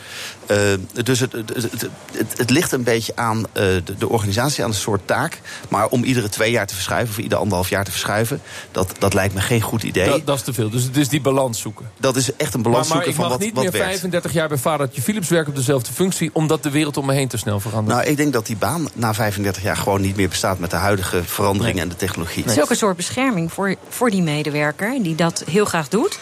Uh, 0.50 0.56
dus 1.04 1.20
het, 1.20 1.32
het, 1.32 1.49
het, 1.49 1.88
het, 2.37 2.50
ligt 2.50 2.72
een 2.72 2.82
beetje 2.82 3.12
aan 3.14 3.38
uh, 3.38 3.44
de, 3.54 3.82
de, 3.99 4.08
organisatie, 4.08 4.64
aan 4.64 4.70
een 4.70 4.76
soort 4.76 5.00
taak. 5.04 5.40
Maar 5.68 5.88
om 5.88 6.04
iedere 6.04 6.28
twee 6.28 6.50
jaar 6.50 6.66
te 6.66 6.75
verschuiven, 6.75 7.14
of 7.14 7.22
ieder 7.22 7.38
anderhalf 7.38 7.68
jaar 7.68 7.84
te 7.84 7.90
verschuiven, 7.90 8.40
dat, 8.70 8.94
dat 8.99 9.14
lijkt 9.14 9.34
me 9.34 9.40
geen 9.40 9.60
goed 9.60 9.82
idee. 9.82 10.06
Dat, 10.06 10.26
dat 10.26 10.37
is 10.37 10.42
te 10.42 10.52
veel. 10.52 10.70
Dus 10.70 10.82
het 10.84 10.96
is 10.96 11.08
die 11.08 11.20
balans 11.20 11.60
zoeken. 11.60 11.90
Dat 11.96 12.16
is 12.16 12.37
echt 12.37 12.54
een 12.54 12.62
balans 12.62 12.88
maar, 12.88 12.96
maar 12.96 13.06
zoeken 13.06 13.22
van 13.22 13.30
wat 13.30 13.40
niet 13.40 13.54
wat 13.54 13.62
meer 13.62 13.72
werkt. 13.72 13.87
35 13.87 14.32
jaar 14.32 14.49
bij 14.49 14.58
Vadertje 14.58 15.02
Philips 15.02 15.28
werken 15.28 15.50
op 15.50 15.56
dezelfde 15.56 15.92
functie, 15.92 16.30
omdat 16.32 16.62
de 16.62 16.70
wereld 16.70 16.96
om 16.96 17.06
me 17.06 17.12
heen 17.12 17.28
te 17.28 17.37
snel 17.37 17.60
verandert. 17.60 17.96
Nou, 17.96 18.10
ik 18.10 18.16
denk 18.16 18.32
dat 18.32 18.46
die 18.46 18.56
baan 18.56 18.88
na 18.94 19.14
35 19.14 19.62
jaar 19.62 19.76
gewoon 19.76 20.00
niet 20.00 20.16
meer 20.16 20.28
bestaat 20.28 20.58
met 20.58 20.70
de 20.70 20.76
huidige 20.76 21.25
veranderingen 21.25 21.75
nee. 21.75 21.84
en 21.84 21.88
de 21.88 21.96
technologie. 21.96 22.42
Het 22.42 22.52
is 22.52 22.62
ook 22.62 22.70
een 22.70 22.76
soort 22.76 22.96
bescherming 22.96 23.52
voor, 23.52 23.75
voor 23.88 24.10
die 24.10 24.22
medewerker 24.22 25.02
die 25.02 25.14
dat 25.14 25.44
heel 25.46 25.64
graag 25.64 25.88
doet. 25.88 26.18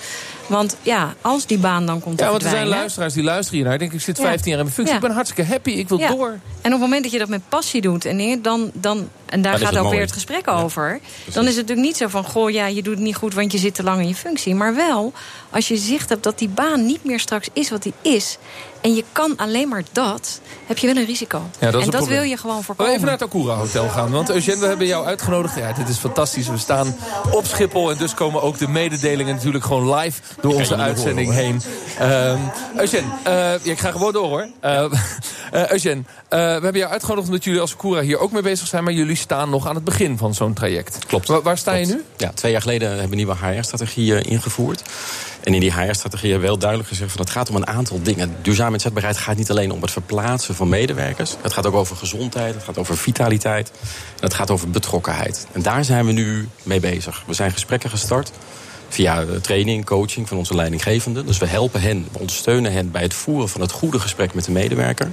Want 0.49 0.77
ja, 0.83 1.15
als 1.21 1.47
die 1.47 1.59
baan 1.59 1.87
dan 1.87 2.01
komt 2.01 2.19
te 2.19 2.25
Ja, 2.25 2.31
want 2.31 2.43
er 2.43 2.51
zijn 2.51 2.67
luisteraars 2.67 3.15
die 3.15 3.23
luisteren 3.23 3.55
hiernaar. 3.55 3.75
Ik 3.75 3.81
denk, 3.81 3.93
ik 3.93 4.01
zit 4.01 4.17
Ja. 4.17 4.23
15 4.25 4.51
jaar 4.51 4.59
in 4.59 4.65
mijn 4.65 4.75
functie. 4.77 4.95
Ja. 4.95 5.01
Ik 5.01 5.07
ben 5.07 5.17
hartstikke 5.17 5.51
happy. 5.53 5.71
Ik 5.71 5.89
wil 5.89 5.99
Ja. 5.99 6.09
door. 6.09 6.29
En 6.29 6.39
op 6.65 6.71
het 6.71 6.81
moment 6.81 7.03
dat 7.03 7.13
je 7.13 7.19
dat 7.19 7.29
met 7.29 7.41
passie 7.49 7.81
doet 7.81 8.05
en 8.05 8.17
dingen, 8.17 8.43
dan, 8.43 8.71
dan 8.75 9.09
en 9.27 9.43
daar 9.43 9.59
gaat 9.59 9.77
ook 9.77 9.91
weer 9.91 10.01
het 10.01 10.13
gesprek 10.13 10.49
over. 10.49 11.01
Dan 11.33 11.43
is 11.47 11.57
het 11.57 11.67
natuurlijk 11.67 11.87
niet 11.87 11.97
zo 11.97 12.09
van, 12.09 12.25
goh, 12.25 12.51
ja, 12.51 12.67
je 12.67 12.83
doet 12.83 12.95
het 12.95 13.03
niet 13.05 13.17
goed, 13.17 13.35
want 13.35 13.53
je 13.53 13.59
zit 13.59 13.75
te 13.75 13.83
lang 13.83 14.01
in 14.01 14.09
je 14.09 14.15
functie. 14.15 14.55
Maar 14.55 14.75
wel, 14.75 15.13
als 15.51 15.69
je 15.69 15.77
zicht 15.77 16.09
hebt 16.09 16.23
dat 16.23 16.39
die 16.39 16.49
baan 16.49 16.87
niet 16.87 17.05
meer 17.05 17.21
straks 17.21 17.49
is 17.53 17.71
wat 17.71 17.83
die 17.83 17.93
is, 18.03 18.39
en 18.81 18.95
je 18.95 19.05
kan 19.13 19.37
alleen 19.37 19.69
maar 19.69 19.83
dat, 19.93 20.41
heb 20.67 20.79
je 20.79 20.87
wel 20.87 20.97
een 20.97 21.05
risico. 21.07 21.43
dat 21.59 21.75
is 21.75 21.85
en 21.85 21.91
dat 21.91 21.91
probleem. 21.91 22.09
wil 22.21 22.23
je 22.31 22.37
gewoon 22.37 22.59
We 22.59 22.63
voorkomen. 22.65 22.93
even 22.93 23.05
naar 23.05 23.13
het 23.15 23.23
Akura 23.23 23.55
Hotel 23.55 23.89
gaan. 23.89 24.11
Want 24.11 24.31
Eugène, 24.31 24.59
we 24.61 24.67
hebben 24.67 24.87
jou 24.87 25.07
uitgenodigd. 25.07 25.57
Ja, 25.57 25.73
dit 25.73 25.89
is 25.89 25.97
fantastisch. 25.97 26.49
We 26.49 26.59
staan 26.59 26.97
op 27.31 27.47
Schiphol. 27.47 27.91
En 27.91 27.97
dus 27.99 28.15
komen 28.15 28.43
ook 28.43 28.59
de 28.59 28.69
mededelingen 28.69 29.35
natuurlijk 29.35 29.65
gewoon 29.65 29.95
live 29.95 30.21
door 30.41 30.55
onze 30.55 30.77
uitzending 30.77 31.33
heen. 31.33 31.61
Ehm 31.99 32.39
Eugène, 32.77 33.07
eh, 33.23 33.33
ja, 33.35 33.59
ik 33.73 33.79
ga 33.79 33.91
gewoon 33.91 34.13
door 34.13 34.27
hoor. 34.29 34.49
Eh 34.61 34.85
eh, 35.53 35.71
Eugène, 35.71 36.03
eh, 36.29 36.39
we 36.39 36.45
hebben 36.45 36.77
jou 36.79 36.91
uitgenodigd 36.93 37.27
omdat 37.27 37.45
jullie 37.45 37.61
als 37.61 37.73
Akura 37.73 38.01
hier 38.01 38.19
ook 38.19 38.33
mee 38.33 38.43
bezig 38.43 38.67
zijn. 38.67 38.85
Maar 38.85 38.93
jullie 38.93 39.17
staan 39.17 39.51
nog 39.51 39.67
aan 39.69 39.75
het 39.75 39.85
begin 39.85 40.19
van 40.19 40.35
zo'n 40.35 40.53
traject. 40.55 40.99
Klopt. 41.07 41.29
Wa- 41.29 41.43
waar 41.43 41.59
sta 41.59 41.75
je 41.75 41.87
nu? 41.87 42.05
Ja, 42.17 42.31
twee 42.35 42.53
jaar 42.53 42.61
geleden 42.63 42.89
hebben 42.89 43.07
we 43.11 43.11
een 43.17 43.17
nieuwe 43.17 43.37
HR-strategie 43.59 44.23
ingevoerd. 44.23 44.83
En 45.49 45.55
in 45.55 45.61
die 45.61 45.73
HR-strategie 45.73 46.31
hebben 46.31 46.41
we 46.41 46.47
wel 46.47 46.59
duidelijk 46.59 46.89
gezegd... 46.89 47.13
van 47.13 47.21
het 47.21 47.31
gaat 47.31 47.49
om 47.51 47.57
een 47.57 47.67
aantal 47.67 48.03
dingen. 48.03 48.37
Duurzame 48.43 48.73
inzetbaarheid 48.73 49.17
gaat 49.17 49.37
niet 49.37 49.51
alleen 49.51 49.71
om 49.71 49.83
het 49.83 49.91
verplaatsen 49.91 50.55
van 50.55 50.69
medewerkers. 50.69 51.37
Het 51.43 51.53
gaat 51.53 51.67
ook 51.67 51.75
over 51.75 51.97
gezondheid, 51.97 52.55
het 52.55 52.65
gaat 52.65 52.79
over 52.79 52.97
vitaliteit... 52.97 53.71
en 54.15 54.21
het 54.21 54.35
gaat 54.35 54.51
over 54.51 54.71
betrokkenheid. 54.71 55.47
En 55.53 55.63
daar 55.63 55.85
zijn 55.85 56.07
we 56.07 56.13
nu 56.13 56.49
mee 56.63 56.81
bezig. 56.81 57.23
We 57.27 57.35
zijn 57.35 57.51
gesprekken 57.51 57.91
gestart 57.91 58.31
via 58.89 59.21
eh, 59.21 59.35
training, 59.41 59.85
coaching 59.85 60.29
van 60.29 60.39
onze 60.39 60.55
leidinggevenden. 60.55 61.27
Dus 61.27 61.39
we 61.39 61.47
helpen 61.47 61.81
hen, 61.81 62.07
we 62.13 62.19
ondersteunen 62.19 62.73
hen 62.73 62.91
bij 62.91 63.03
het 63.03 63.15
voeren 63.15 63.49
van 63.49 63.61
het 63.61 63.71
goede 63.71 64.01
gesprek 64.01 64.35
met 64.35 64.45
de 64.45 64.53
medewerker. 64.53 65.09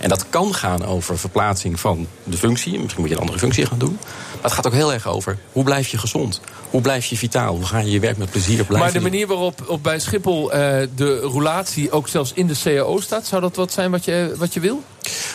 En 0.00 0.08
dat 0.08 0.28
kan 0.28 0.54
gaan 0.54 0.84
over 0.84 1.18
verplaatsing 1.18 1.80
van 1.80 2.06
de 2.24 2.36
functie. 2.36 2.78
Misschien 2.78 3.00
moet 3.00 3.08
je 3.08 3.14
een 3.14 3.20
andere 3.20 3.38
functie 3.38 3.66
gaan 3.66 3.78
doen. 3.78 3.98
Maar 4.00 4.42
het 4.42 4.52
gaat 4.52 4.66
ook 4.66 4.72
heel 4.72 4.92
erg 4.92 5.06
over 5.06 5.38
hoe 5.52 5.64
blijf 5.64 5.88
je 5.88 5.98
gezond? 5.98 6.40
Hoe 6.70 6.80
blijf 6.80 7.06
je 7.06 7.16
vitaal? 7.16 7.54
Hoe 7.54 7.64
ga 7.64 7.78
je 7.78 7.90
je 7.90 8.00
werk 8.00 8.16
met 8.16 8.30
plezier 8.30 8.64
blijven 8.64 8.78
Maar 8.78 8.92
de 8.92 9.00
manier 9.00 9.26
waarop 9.26 9.64
op 9.66 9.82
bij 9.82 9.98
Schiphol 9.98 10.52
eh, 10.52 10.88
de 10.94 11.20
roulatie 11.20 11.90
ook 11.90 12.08
zelfs 12.08 12.32
in 12.34 12.46
de 12.46 12.54
CAO 12.62 13.00
staat... 13.00 13.26
zou 13.26 13.40
dat 13.40 13.56
wat 13.56 13.72
zijn 13.72 13.90
wat 13.90 14.04
je, 14.04 14.34
wat 14.36 14.54
je 14.54 14.60
wil? 14.60 14.82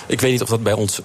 Ik 0.08 0.22
weet 0.22 0.32
niet 0.32 0.42
of 0.42 0.50
dat 0.50 0.64
bij 0.64 0.74
ons 0.74 1.02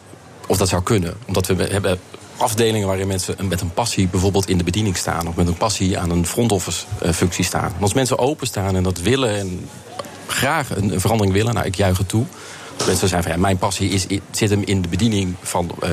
of 0.47 0.57
dat 0.57 0.69
zou 0.69 0.83
kunnen. 0.83 1.15
Omdat 1.27 1.47
we 1.47 1.55
hebben 1.65 1.99
afdelingen 2.37 2.87
waarin 2.87 3.07
mensen 3.07 3.49
met 3.49 3.61
een 3.61 3.73
passie 3.73 4.09
bijvoorbeeld 4.09 4.49
in 4.49 4.59
de 4.59 4.65
bediening 4.65 4.97
staan. 4.97 5.29
Of 5.29 5.35
met 5.35 5.47
een 5.47 5.57
passie 5.57 5.99
aan 5.99 6.11
een 6.11 6.27
front 6.27 6.53
office 6.53 6.85
eh, 7.01 7.13
functie 7.13 7.45
staan. 7.45 7.73
Als 7.81 7.95
mensen 7.95 8.19
openstaan 8.19 8.77
en 8.77 8.83
dat 8.83 8.99
willen 8.99 9.39
en 9.39 9.69
graag 10.27 10.77
een, 10.77 11.01
verandering 11.01 11.35
willen, 11.37 11.55
nou 11.55 11.67
ik 11.67 11.75
juich 11.75 11.99
het 11.99 12.09
toe. 12.09 12.25
Mensen 12.87 13.09
zijn 13.09 13.23
van 13.23 13.33
ja, 13.33 13.39
mijn 13.39 13.59
passie 13.59 13.91
is, 13.91 14.07
zit 14.31 14.51
hem 14.51 14.63
in 14.65 14.83
de 14.83 14.89
bediening 14.89 15.35
van 15.43 15.71
uh, 15.75 15.91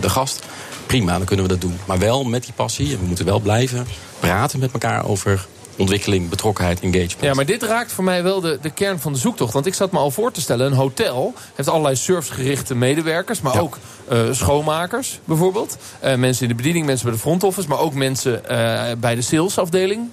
de 0.00 0.08
gast. 0.08 0.44
Prima, 0.86 1.16
dan 1.16 1.26
kunnen 1.26 1.46
we 1.46 1.52
dat 1.52 1.60
doen. 1.60 1.78
Maar 1.84 1.98
wel 1.98 2.24
met 2.24 2.44
die 2.44 2.52
passie. 2.52 2.92
En 2.92 3.00
we 3.00 3.06
moeten 3.06 3.24
wel 3.24 3.40
blijven 3.40 3.86
praten 4.20 4.58
met 4.58 4.72
elkaar 4.72 5.06
over 5.06 5.46
ontwikkeling, 5.76 6.28
betrokkenheid, 6.28 6.80
engagement. 6.80 7.20
Ja, 7.20 7.34
maar 7.34 7.46
dit 7.46 7.62
raakt 7.62 7.92
voor 7.92 8.04
mij 8.04 8.22
wel 8.22 8.40
de, 8.40 8.58
de 8.62 8.70
kern 8.70 9.00
van 9.00 9.12
de 9.12 9.18
zoektocht. 9.18 9.52
Want 9.52 9.66
ik 9.66 9.74
zat 9.74 9.92
me 9.92 9.98
al 9.98 10.10
voor 10.10 10.32
te 10.32 10.40
stellen, 10.40 10.66
een 10.66 10.72
hotel 10.72 11.34
heeft 11.54 11.68
allerlei 11.68 11.96
servicegerichte 11.96 12.74
medewerkers... 12.74 13.40
maar 13.40 13.60
ook 13.60 13.78
uh, 14.12 14.18
schoonmakers 14.30 15.20
bijvoorbeeld. 15.24 15.76
Uh, 16.04 16.14
mensen 16.14 16.42
in 16.42 16.48
de 16.48 16.54
bediening, 16.54 16.86
mensen 16.86 17.04
bij 17.04 17.14
de 17.14 17.20
front 17.20 17.42
office... 17.42 17.68
maar 17.68 17.78
ook 17.78 17.94
mensen 17.94 18.42
uh, 18.50 18.82
bij 18.98 19.14
de 19.14 19.22
salesafdeling 19.22 20.08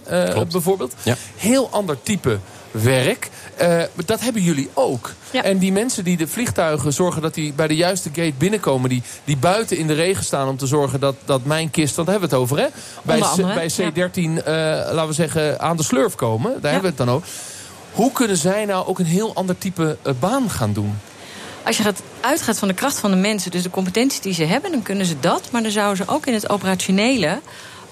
bijvoorbeeld. 0.52 0.94
Ja. 1.04 1.16
Heel 1.36 1.70
ander 1.72 1.98
type 2.04 2.40
werk. 2.72 3.30
Uh, 3.62 3.82
dat 4.06 4.20
hebben 4.20 4.42
jullie 4.42 4.70
ook. 4.74 5.14
Ja. 5.32 5.44
En 5.44 5.58
die 5.58 5.72
mensen 5.72 6.04
die 6.04 6.18
de 6.18 6.28
vliegtuigen 6.28 6.94
zorgen 6.94 7.22
dat 7.22 7.34
die 7.34 7.54
bij 7.54 7.68
de 7.68 7.76
juiste 7.76 8.10
gate 8.14 8.34
binnenkomen... 8.38 8.90
die, 8.90 9.04
die 9.24 9.38
buiten 9.38 9.78
in 9.78 9.88
de 9.88 9.94
regen 9.94 10.24
staan 10.24 10.48
om 10.48 10.58
te 10.58 10.68
zorgen 10.68 11.00
dat, 11.00 11.16
dat 11.26 11.46
mijn 11.46 11.72
kist... 11.72 11.96
want 11.96 12.08
daar 12.08 12.20
hebben 12.20 12.38
we 12.40 12.44
het 12.46 12.52
over, 12.52 12.64
hè? 12.64 12.68
Bij, 13.04 13.22
andere, 13.22 13.54
bij 13.54 13.72
C13, 13.72 14.14
ja. 14.14 14.86
uh, 14.86 14.94
laten 14.94 15.08
we 15.08 15.14
zeggen, 15.14 15.60
aan 15.60 15.78
de 15.78 15.84
slurf 15.84 16.16
komen. 16.16 16.52
Daar 16.62 16.72
hebben 16.72 16.92
we 16.92 16.98
het 16.98 17.08
dan 17.08 17.16
ook. 17.16 17.24
Hoe 17.92 18.12
kunnen 18.12 18.38
zij 18.38 18.66
nou 18.66 18.88
ook 18.88 19.00
een 19.00 19.06
heel 19.06 19.36
ander 19.36 19.58
type 19.58 19.98
uh, 20.08 20.14
baan 20.20 20.50
gaan 20.50 20.74
doen? 20.74 21.00
Als 21.64 21.78
je 21.78 21.84
gaat, 21.84 22.02
uitgaat 22.22 22.60
van 22.60 22.68
de 22.68 22.74
kracht 22.74 23.00
van 23.00 23.12
de 23.12 23.18
mensen, 23.18 23.52
dus 23.52 23.64
de 23.64 23.70
competenties 23.70 24.22
die 24.22 24.34
ze 24.34 24.44
hebben... 24.44 24.72
dan 24.72 24.82
kunnen 24.82 25.06
ze 25.06 25.20
dat, 25.20 25.52
maar 25.52 25.62
dan 25.62 25.72
zouden 25.72 26.06
ze 26.06 26.12
ook 26.12 26.26
in 26.26 26.34
het 26.34 26.50
operationele 26.50 27.40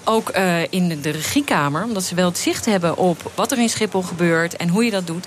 ook 0.08 0.36
uh, 0.36 0.62
in 0.70 1.00
de 1.00 1.10
regiekamer, 1.10 1.84
omdat 1.84 2.04
ze 2.04 2.14
wel 2.14 2.28
het 2.28 2.38
zicht 2.38 2.64
hebben 2.64 2.96
op 2.96 3.30
wat 3.34 3.52
er 3.52 3.58
in 3.58 3.68
Schiphol 3.68 4.02
gebeurt 4.02 4.56
en 4.56 4.68
hoe 4.68 4.84
je 4.84 4.90
dat 4.90 5.06
doet, 5.06 5.26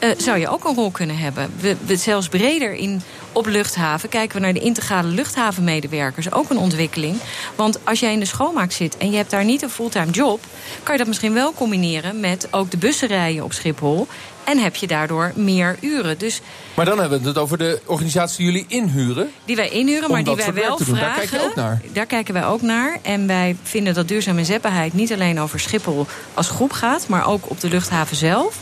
uh, 0.00 0.10
zou 0.18 0.38
je 0.38 0.48
ook 0.48 0.64
een 0.64 0.74
rol 0.74 0.90
kunnen 0.90 1.18
hebben. 1.18 1.50
We, 1.60 1.76
we, 1.86 1.96
zelfs 1.96 2.28
breder 2.28 2.74
in, 2.74 3.02
op 3.32 3.46
luchthaven 3.46 4.08
kijken 4.08 4.36
we 4.36 4.42
naar 4.42 4.52
de 4.52 4.60
integrale 4.60 5.08
luchthavenmedewerkers. 5.08 6.32
Ook 6.32 6.50
een 6.50 6.58
ontwikkeling. 6.58 7.16
Want 7.54 7.78
als 7.84 8.00
jij 8.00 8.12
in 8.12 8.20
de 8.20 8.24
schoonmaak 8.24 8.72
zit 8.72 8.96
en 8.96 9.10
je 9.10 9.16
hebt 9.16 9.30
daar 9.30 9.44
niet 9.44 9.62
een 9.62 9.70
fulltime 9.70 10.10
job... 10.10 10.40
kan 10.82 10.92
je 10.92 10.98
dat 10.98 11.08
misschien 11.08 11.34
wel 11.34 11.54
combineren 11.54 12.20
met 12.20 12.48
ook 12.50 12.70
de 12.70 12.76
bussen 12.76 13.08
rijden 13.08 13.44
op 13.44 13.52
Schiphol... 13.52 14.06
En 14.44 14.58
heb 14.58 14.76
je 14.76 14.86
daardoor 14.86 15.32
meer 15.34 15.76
uren. 15.80 16.18
Dus, 16.18 16.40
maar 16.74 16.84
dan 16.84 16.98
hebben 16.98 17.22
we 17.22 17.28
het 17.28 17.38
over 17.38 17.58
de 17.58 17.80
organisatie 17.86 18.36
die 18.36 18.46
jullie 18.46 18.64
inhuren. 18.68 19.30
Die 19.44 19.56
wij 19.56 19.68
inhuren, 19.68 20.10
maar 20.10 20.24
die 20.24 20.34
wij 20.34 20.52
wel 20.52 20.78
vragen. 20.78 20.94
Daar 20.94 21.14
kijk 21.14 21.30
je 21.30 21.42
ook 21.42 21.54
naar. 21.54 21.80
Daar 21.92 22.06
kijken 22.06 22.34
wij 22.34 22.44
ook 22.44 22.62
naar. 22.62 22.98
En 23.02 23.26
wij 23.26 23.56
vinden 23.62 23.94
dat 23.94 24.08
duurzame 24.08 24.38
inzetbaarheid 24.38 24.92
niet 24.92 25.12
alleen 25.12 25.40
over 25.40 25.60
Schiphol 25.60 26.06
als 26.34 26.48
groep 26.48 26.72
gaat... 26.72 27.08
maar 27.08 27.26
ook 27.26 27.50
op 27.50 27.60
de 27.60 27.68
luchthaven 27.68 28.16
zelf. 28.16 28.58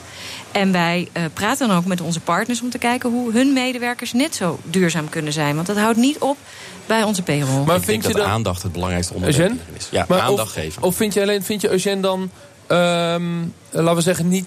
En 0.53 0.73
wij 0.73 1.09
uh, 1.17 1.23
praten 1.33 1.69
dan 1.69 1.77
ook 1.77 1.85
met 1.85 2.01
onze 2.01 2.21
partners 2.21 2.63
om 2.63 2.71
te 2.71 2.79
kijken 2.79 3.11
hoe 3.11 3.33
hun 3.33 3.53
medewerkers 3.53 4.13
net 4.13 4.35
zo 4.35 4.59
duurzaam 4.65 5.09
kunnen 5.09 5.33
zijn. 5.33 5.55
Want 5.55 5.67
dat 5.67 5.77
houdt 5.77 5.99
niet 5.99 6.19
op 6.19 6.37
bij 6.87 7.03
onze 7.03 7.23
payroll. 7.23 7.65
Maar 7.65 7.77
ik 7.77 7.83
vind 7.83 8.07
je 8.07 8.13
dat 8.13 8.23
aandacht 8.27 8.63
het 8.63 8.73
belangrijkste 8.73 9.15
onderwerp 9.15 9.53
is? 9.77 9.89
Ja, 9.91 10.05
maar 10.09 10.21
aandacht 10.21 10.49
of, 10.49 10.53
geven. 10.53 10.83
Of 10.83 10.97
vind 10.97 11.15
je 11.15 11.21
alleen, 11.21 11.43
vind 11.43 11.61
je 11.61 11.71
Eugène 11.71 12.01
dan, 12.01 12.31
um, 12.69 13.55
laten 13.71 13.95
we 13.95 14.01
zeggen, 14.01 14.29
niet, 14.29 14.47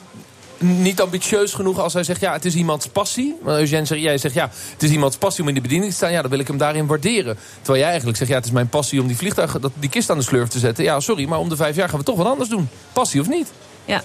niet 0.58 1.02
ambitieus 1.02 1.54
genoeg 1.54 1.80
als 1.80 1.94
hij 1.94 2.04
zegt... 2.04 2.22
ja, 2.22 2.34
het 2.34 2.46
is 2.46 2.56
iemands 2.56 2.88
passie. 2.88 3.36
Maar 3.44 3.60
Eugène 3.60 3.86
zegt, 3.86 4.02
jij 4.02 4.18
zegt, 4.18 4.34
ja, 4.36 4.50
het 4.72 4.84
is 4.84 4.92
iemands 4.92 5.18
passie 5.18 5.44
om 5.44 5.50
in 5.50 5.56
de 5.56 5.62
bediening 5.62 5.90
te 5.92 5.98
staan. 5.98 6.12
Ja, 6.12 6.22
dan 6.22 6.30
wil 6.30 6.40
ik 6.40 6.48
hem 6.48 6.58
daarin 6.58 6.88
waarderen. 6.88 7.38
Terwijl 7.56 7.80
jij 7.80 7.88
eigenlijk 7.88 8.18
zegt, 8.18 8.30
ja, 8.30 8.36
het 8.36 8.46
is 8.46 8.52
mijn 8.52 8.70
passie 8.70 9.02
om 9.02 9.08
die 9.08 9.18
vliegtuig... 9.18 9.60
Dat, 9.60 9.72
die 9.76 9.90
kist 9.90 10.10
aan 10.10 10.18
de 10.18 10.24
slurf 10.24 10.50
te 10.50 10.60
zetten. 10.60 10.84
Ja, 10.84 11.00
sorry, 11.00 11.26
maar 11.26 11.40
om 11.40 11.50
de 11.50 11.56
vijf 11.56 11.76
jaar 11.76 11.90
gaan 11.90 12.00
we 12.00 12.06
toch 12.06 12.18
wat 12.18 12.28
anders 12.28 12.50
doen. 12.50 12.70
Passie 12.94 13.22
of 13.22 13.28
niet? 13.28 13.52
Ja, 13.86 14.02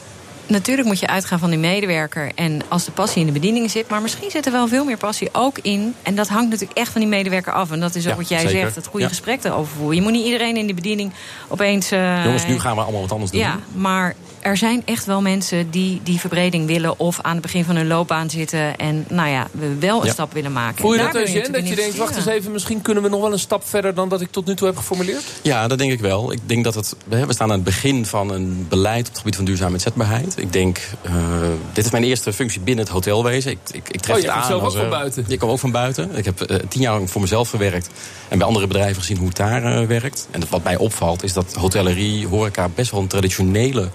natuurlijk 0.47 0.89
moet 0.89 1.01
je 1.01 1.07
uitgaan 1.07 1.39
van 1.39 1.51
die 1.51 1.59
medewerker. 1.59 2.31
En 2.35 2.61
als 2.69 2.85
de 2.85 2.91
passie 2.91 3.21
in 3.21 3.27
de 3.27 3.33
bediening 3.33 3.71
zit. 3.71 3.89
Maar 3.89 4.03
misschien 4.03 4.31
zit 4.31 4.47
er 4.47 4.53
wel 4.53 4.69
veel 4.69 4.85
meer 4.85 4.97
passie 4.97 5.29
ook 5.33 5.59
in. 5.59 5.95
En 6.03 6.15
dat 6.15 6.29
hangt 6.29 6.51
natuurlijk 6.51 6.79
echt 6.79 6.93
van 6.93 7.01
die 7.01 7.11
medewerker 7.11 7.53
af. 7.53 7.71
En 7.71 7.81
dat 7.81 7.95
is 7.95 8.09
ook 8.09 8.17
wat 8.17 8.29
jij 8.29 8.49
zegt. 8.49 8.75
Het 8.75 8.87
goede 8.87 9.09
gesprek 9.09 9.45
erover 9.45 9.77
voeren. 9.77 9.97
Je 9.97 10.03
moet 10.03 10.13
niet 10.13 10.25
iedereen 10.25 10.57
in 10.57 10.67
de 10.67 10.75
bediening 10.75 11.13
opeens... 11.49 11.93
Uh, 11.93 12.25
Jongens, 12.25 12.47
nu 12.47 12.59
gaan 12.59 12.77
we 12.77 12.83
allemaal 12.83 13.01
wat 13.01 13.13
anders 13.13 13.31
doen. 13.31 13.41
Ja, 13.41 13.59
maar 13.73 14.15
er 14.41 14.57
zijn 14.57 14.83
echt 14.85 15.05
wel 15.05 15.21
mensen 15.21 15.71
die 15.71 16.01
die 16.03 16.21
verbreding 16.21 16.67
willen... 16.67 16.99
of 16.99 17.19
aan 17.23 17.33
het 17.33 17.43
begin 17.43 17.65
van 17.65 17.77
hun 17.77 17.87
loopbaan 17.87 18.31
zitten... 18.31 18.77
en 18.77 19.05
nou 19.09 19.29
ja, 19.29 19.47
we 19.51 19.75
wel 19.79 20.01
een 20.01 20.07
ja. 20.07 20.13
stap 20.13 20.33
willen 20.33 20.53
maken. 20.53 20.81
Voel 20.81 20.93
je 20.93 20.99
dat, 20.99 21.15
Eugène, 21.15 21.51
dat 21.51 21.69
je 21.69 21.75
denkt... 21.75 21.97
wacht 21.97 22.17
eens 22.17 22.27
even, 22.27 22.53
misschien 22.53 22.83
kunnen 22.83 23.03
we 23.03 23.09
nog 23.09 23.21
wel 23.21 23.33
een 23.33 23.39
stap 23.39 23.69
verder... 23.69 23.95
dan 23.95 24.09
dat 24.09 24.21
ik 24.21 24.31
tot 24.31 24.47
nu 24.47 24.55
toe 24.55 24.67
heb 24.67 24.77
geformuleerd? 24.77 25.25
Ja, 25.43 25.69
dat 25.69 25.79
denk 25.79 25.93
ik 25.93 26.01
wel. 26.01 26.33
Ik 26.33 26.41
denk 26.47 26.65
dat 26.65 26.75
het, 26.75 26.97
we 27.05 27.25
staan 27.29 27.49
aan 27.49 27.55
het 27.55 27.65
begin 27.65 28.07
van 28.07 28.31
een 28.31 28.67
beleid... 28.69 29.01
op 29.01 29.09
het 29.09 29.19
gebied 29.19 29.37
van 29.37 29.45
duurzame 29.45 29.73
inzetbaarheid. 29.73 30.35
Ik 30.39 30.53
denk, 30.53 30.81
uh, 31.07 31.13
dit 31.73 31.85
is 31.85 31.91
mijn 31.91 32.05
eerste 32.05 32.33
functie 32.33 32.61
binnen 32.61 32.85
het 32.85 32.93
hotelwezen. 32.93 33.51
Ik, 33.51 33.59
ik, 33.73 33.89
ik 33.89 34.01
tref 34.01 34.17
oh, 34.17 34.23
je 34.23 34.29
het 34.29 34.37
aan. 34.37 34.47
zelf 34.47 34.63
ook 34.63 34.73
van 34.73 34.89
buiten? 34.89 35.25
Ik 35.29 35.39
kom 35.39 35.49
ook 35.49 35.59
van 35.59 35.71
buiten. 35.71 36.17
Ik 36.17 36.25
heb 36.25 36.51
uh, 36.51 36.57
tien 36.69 36.81
jaar 36.81 36.93
lang 36.93 37.11
voor 37.11 37.21
mezelf 37.21 37.51
gewerkt... 37.51 37.91
en 38.29 38.39
bij 38.39 38.47
andere 38.47 38.67
bedrijven 38.67 39.01
gezien 39.01 39.17
hoe 39.17 39.29
het 39.29 39.37
daar 39.37 39.81
uh, 39.81 39.87
werkt. 39.87 40.29
En 40.31 40.43
wat 40.51 40.65
mij 40.65 40.77
opvalt 40.77 41.23
is 41.23 41.33
dat 41.33 41.55
hotellerie, 41.55 42.27
horeca... 42.27 42.69
best 42.69 42.91
wel 42.91 43.01
een 43.01 43.07
traditionele 43.07 43.91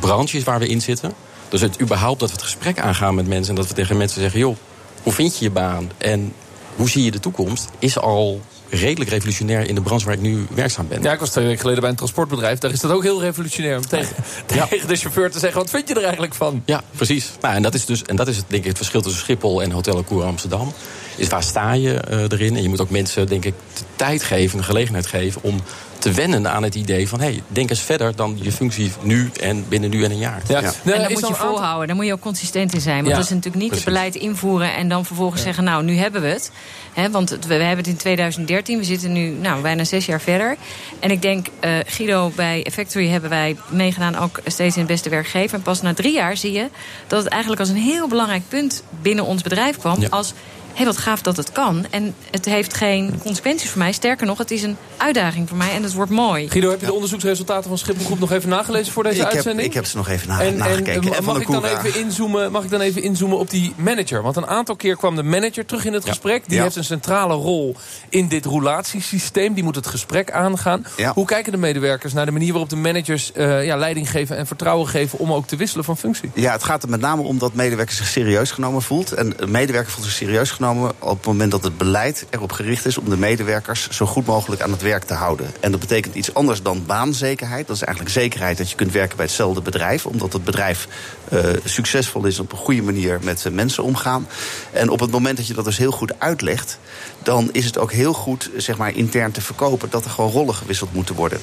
branches 0.00 0.44
waar 0.44 0.58
we 0.58 0.68
in 0.68 0.80
zitten. 0.80 1.12
Dus 1.48 1.60
het 1.60 1.80
überhaupt 1.80 2.20
dat 2.20 2.28
we 2.28 2.34
het 2.34 2.44
gesprek 2.44 2.78
aangaan 2.78 3.14
met 3.14 3.26
mensen... 3.26 3.48
en 3.48 3.54
dat 3.54 3.68
we 3.68 3.74
tegen 3.74 3.96
mensen 3.96 4.20
zeggen, 4.20 4.40
joh, 4.40 4.56
hoe 5.02 5.12
vind 5.12 5.38
je 5.38 5.44
je 5.44 5.50
baan? 5.50 5.90
En 5.98 6.32
hoe 6.76 6.88
zie 6.88 7.04
je 7.04 7.10
de 7.10 7.20
toekomst? 7.20 7.68
Is 7.78 7.98
al 7.98 8.40
redelijk 8.70 9.10
revolutionair 9.10 9.68
in 9.68 9.74
de 9.74 9.80
branche 9.80 10.04
waar 10.06 10.14
ik 10.14 10.20
nu 10.20 10.46
werkzaam 10.54 10.88
ben. 10.88 11.02
Ja, 11.02 11.12
ik 11.12 11.20
was 11.20 11.30
twee 11.30 11.44
weken 11.44 11.60
geleden 11.60 11.80
bij 11.80 11.90
een 11.90 11.96
transportbedrijf. 11.96 12.58
Daar 12.58 12.70
is 12.70 12.80
dat 12.80 12.90
ook 12.90 13.02
heel 13.02 13.20
revolutionair 13.20 13.76
om 13.76 13.86
tegen, 13.86 14.16
ja. 14.54 14.66
tegen 14.70 14.88
de 14.88 14.96
chauffeur 14.96 15.30
te 15.30 15.38
zeggen... 15.38 15.60
wat 15.60 15.70
vind 15.70 15.88
je 15.88 15.94
er 15.94 16.02
eigenlijk 16.02 16.34
van? 16.34 16.62
Ja, 16.64 16.82
precies. 16.96 17.30
Nou, 17.40 17.54
en 17.54 17.62
dat 17.62 17.74
is, 17.74 17.84
dus, 17.84 18.02
en 18.02 18.16
dat 18.16 18.28
is 18.28 18.36
het, 18.36 18.44
denk 18.48 18.62
ik, 18.62 18.68
het 18.68 18.76
verschil 18.76 19.02
tussen 19.02 19.20
Schiphol 19.20 19.62
en 19.62 19.70
Hotel 19.70 20.04
Cour 20.04 20.24
Amsterdam. 20.24 20.72
Is 21.16 21.28
waar 21.28 21.42
sta 21.42 21.72
je 21.72 22.02
uh, 22.10 22.22
erin? 22.22 22.56
En 22.56 22.62
je 22.62 22.68
moet 22.68 22.80
ook 22.80 22.90
mensen, 22.90 23.26
denk 23.26 23.44
ik, 23.44 23.54
de 23.74 23.84
tijd 23.96 24.22
geven, 24.22 24.58
de 24.58 24.64
gelegenheid 24.64 25.06
geven... 25.06 25.42
om 25.42 25.60
te 26.08 26.14
wennen 26.14 26.50
aan 26.50 26.62
het 26.62 26.74
idee 26.74 27.08
van... 27.08 27.20
hey, 27.20 27.42
denk 27.48 27.70
eens 27.70 27.80
verder 27.80 28.16
dan 28.16 28.38
je 28.40 28.52
functie 28.52 28.92
nu 29.02 29.30
en 29.40 29.68
binnen 29.68 29.90
nu 29.90 30.04
en 30.04 30.10
een 30.10 30.18
jaar. 30.18 30.42
Ja. 30.48 30.60
ja. 30.60 30.72
En 30.84 31.02
dan 31.02 31.12
moet 31.12 31.28
je 31.28 31.34
volhouden. 31.34 31.86
Daar 31.86 31.96
moet 31.96 32.06
je 32.06 32.12
ook 32.12 32.20
consistent 32.20 32.74
in 32.74 32.80
zijn. 32.80 32.96
Want 32.96 33.08
ja. 33.08 33.14
dat 33.14 33.24
is 33.24 33.30
natuurlijk 33.30 33.62
niet 33.62 33.68
Precies. 33.68 33.84
het 33.84 33.94
beleid 33.94 34.14
invoeren... 34.14 34.74
en 34.74 34.88
dan 34.88 35.04
vervolgens 35.04 35.40
ja. 35.40 35.46
zeggen, 35.46 35.64
nou, 35.64 35.84
nu 35.84 35.96
hebben 35.96 36.20
we 36.20 36.28
het. 36.28 36.50
He, 36.92 37.10
want 37.10 37.30
we, 37.30 37.38
we, 37.46 37.54
hebben 37.54 37.76
het 37.76 37.86
in 37.86 37.96
2013. 37.96 38.78
We 38.78 38.84
zitten 38.84 39.12
nu 39.12 39.30
nou, 39.30 39.62
bijna 39.62 39.84
zes 39.84 40.06
jaar 40.06 40.20
verder. 40.20 40.56
En 41.00 41.10
ik 41.10 41.22
denk, 41.22 41.46
uh, 41.64 41.70
Guido, 41.86 42.32
bij 42.36 42.66
Factory 42.72 43.08
hebben 43.08 43.30
wij 43.30 43.56
meegedaan... 43.68 44.16
ook 44.16 44.40
steeds 44.44 44.74
in 44.74 44.82
het 44.82 44.90
beste 44.90 45.08
werkgever. 45.08 45.56
En 45.56 45.62
pas 45.62 45.82
na 45.82 45.94
drie 45.94 46.12
jaar 46.12 46.36
zie 46.36 46.52
je 46.52 46.68
dat 47.06 47.22
het 47.22 47.32
eigenlijk 47.32 47.60
als 47.60 47.70
een 47.70 47.76
heel 47.76 48.08
belangrijk 48.08 48.42
punt... 48.48 48.82
binnen 49.02 49.24
ons 49.24 49.42
bedrijf 49.42 49.78
kwam... 49.78 50.04
als 50.10 50.32
hey, 50.78 50.86
wat 50.86 50.96
gaaf 50.96 51.22
dat 51.22 51.36
het 51.36 51.52
kan. 51.52 51.86
En 51.90 52.14
het 52.30 52.44
heeft 52.44 52.74
geen 52.74 53.20
consequenties 53.22 53.70
voor 53.70 53.78
mij. 53.78 53.92
Sterker 53.92 54.26
nog, 54.26 54.38
het 54.38 54.50
is 54.50 54.62
een 54.62 54.76
uitdaging 54.96 55.48
voor 55.48 55.56
mij 55.56 55.72
en 55.72 55.82
het 55.82 55.92
wordt 55.92 56.10
mooi. 56.10 56.48
Guido, 56.50 56.70
heb 56.70 56.80
je 56.80 56.86
de 56.86 56.92
onderzoeksresultaten 56.92 57.68
van 57.68 57.78
Schiphol 57.78 58.04
Groep 58.04 58.18
nog 58.18 58.32
even 58.32 58.48
nagelezen 58.48 58.92
voor 58.92 59.02
deze 59.02 59.20
ik 59.20 59.24
uitzending? 59.24 59.56
Heb, 59.56 59.66
ik 59.66 59.74
heb 59.74 59.86
ze 59.86 59.96
nog 59.96 60.08
even 60.08 60.28
na, 60.28 60.40
en, 60.40 60.56
nagekeken. 60.56 61.14
En, 61.14 61.24
mag, 61.24 61.40
ik 61.40 61.50
dan 61.50 61.64
even 61.64 62.00
inzoomen, 62.00 62.52
mag 62.52 62.64
ik 62.64 62.70
dan 62.70 62.80
even 62.80 63.02
inzoomen 63.02 63.38
op 63.38 63.50
die 63.50 63.74
manager? 63.76 64.22
Want 64.22 64.36
een 64.36 64.46
aantal 64.46 64.76
keer 64.76 64.96
kwam 64.96 65.16
de 65.16 65.22
manager 65.22 65.66
terug 65.66 65.84
in 65.84 65.92
het 65.92 66.04
ja. 66.04 66.08
gesprek. 66.08 66.42
Die 66.46 66.56
ja. 66.56 66.62
heeft 66.62 66.76
een 66.76 66.84
centrale 66.84 67.34
rol 67.34 67.76
in 68.08 68.28
dit 68.28 68.44
roulatiesysteem. 68.44 69.54
Die 69.54 69.64
moet 69.64 69.74
het 69.74 69.86
gesprek 69.86 70.30
aangaan. 70.30 70.86
Ja. 70.96 71.12
Hoe 71.12 71.26
kijken 71.26 71.52
de 71.52 71.58
medewerkers 71.58 72.12
naar 72.12 72.26
de 72.26 72.32
manier 72.32 72.50
waarop 72.50 72.70
de 72.70 72.76
managers 72.76 73.32
uh, 73.36 73.64
ja, 73.64 73.76
leiding 73.76 74.10
geven 74.10 74.36
en 74.36 74.46
vertrouwen 74.46 74.88
geven 74.88 75.18
om 75.18 75.32
ook 75.32 75.46
te 75.46 75.56
wisselen 75.56 75.84
van 75.84 75.96
functie? 75.96 76.30
Ja, 76.34 76.52
het 76.52 76.64
gaat 76.64 76.82
er 76.82 76.88
met 76.88 77.00
name 77.00 77.22
om 77.22 77.38
dat 77.38 77.54
medewerker 77.54 77.94
zich 77.94 78.06
serieus 78.06 78.50
genomen 78.50 78.82
voelt. 78.82 79.12
En 79.12 79.34
de 79.36 79.46
medewerker 79.46 79.90
voelt 79.90 80.06
zich 80.06 80.14
serieus 80.14 80.50
genomen 80.50 80.66
op 80.98 81.16
het 81.16 81.26
moment 81.26 81.50
dat 81.50 81.64
het 81.64 81.78
beleid 81.78 82.26
erop 82.30 82.52
gericht 82.52 82.86
is 82.86 82.98
om 82.98 83.08
de 83.08 83.16
medewerkers 83.16 83.88
zo 83.90 84.06
goed 84.06 84.26
mogelijk 84.26 84.62
aan 84.62 84.70
het 84.70 84.82
werk 84.82 85.04
te 85.04 85.14
houden. 85.14 85.50
En 85.60 85.70
dat 85.70 85.80
betekent 85.80 86.14
iets 86.14 86.34
anders 86.34 86.62
dan 86.62 86.86
baanzekerheid. 86.86 87.66
Dat 87.66 87.76
is 87.76 87.82
eigenlijk 87.82 88.16
zekerheid 88.16 88.58
dat 88.58 88.70
je 88.70 88.76
kunt 88.76 88.92
werken 88.92 89.16
bij 89.16 89.26
hetzelfde 89.26 89.60
bedrijf, 89.60 90.06
omdat 90.06 90.32
het 90.32 90.44
bedrijf 90.44 90.88
uh, 91.32 91.44
succesvol 91.64 92.24
is 92.24 92.38
op 92.38 92.52
een 92.52 92.58
goede 92.58 92.82
manier 92.82 93.18
met 93.22 93.44
uh, 93.44 93.52
mensen 93.52 93.84
omgaan. 93.84 94.28
En 94.72 94.88
op 94.88 95.00
het 95.00 95.10
moment 95.10 95.36
dat 95.36 95.46
je 95.46 95.54
dat 95.54 95.64
dus 95.64 95.78
heel 95.78 95.90
goed 95.90 96.20
uitlegt, 96.20 96.78
dan 97.22 97.48
is 97.52 97.64
het 97.64 97.78
ook 97.78 97.92
heel 97.92 98.12
goed 98.12 98.50
zeg 98.56 98.78
maar, 98.78 98.94
intern 98.94 99.32
te 99.32 99.40
verkopen 99.40 99.90
dat 99.90 100.04
er 100.04 100.10
gewoon 100.10 100.30
rollen 100.30 100.54
gewisseld 100.54 100.92
moeten 100.92 101.14
worden. 101.14 101.40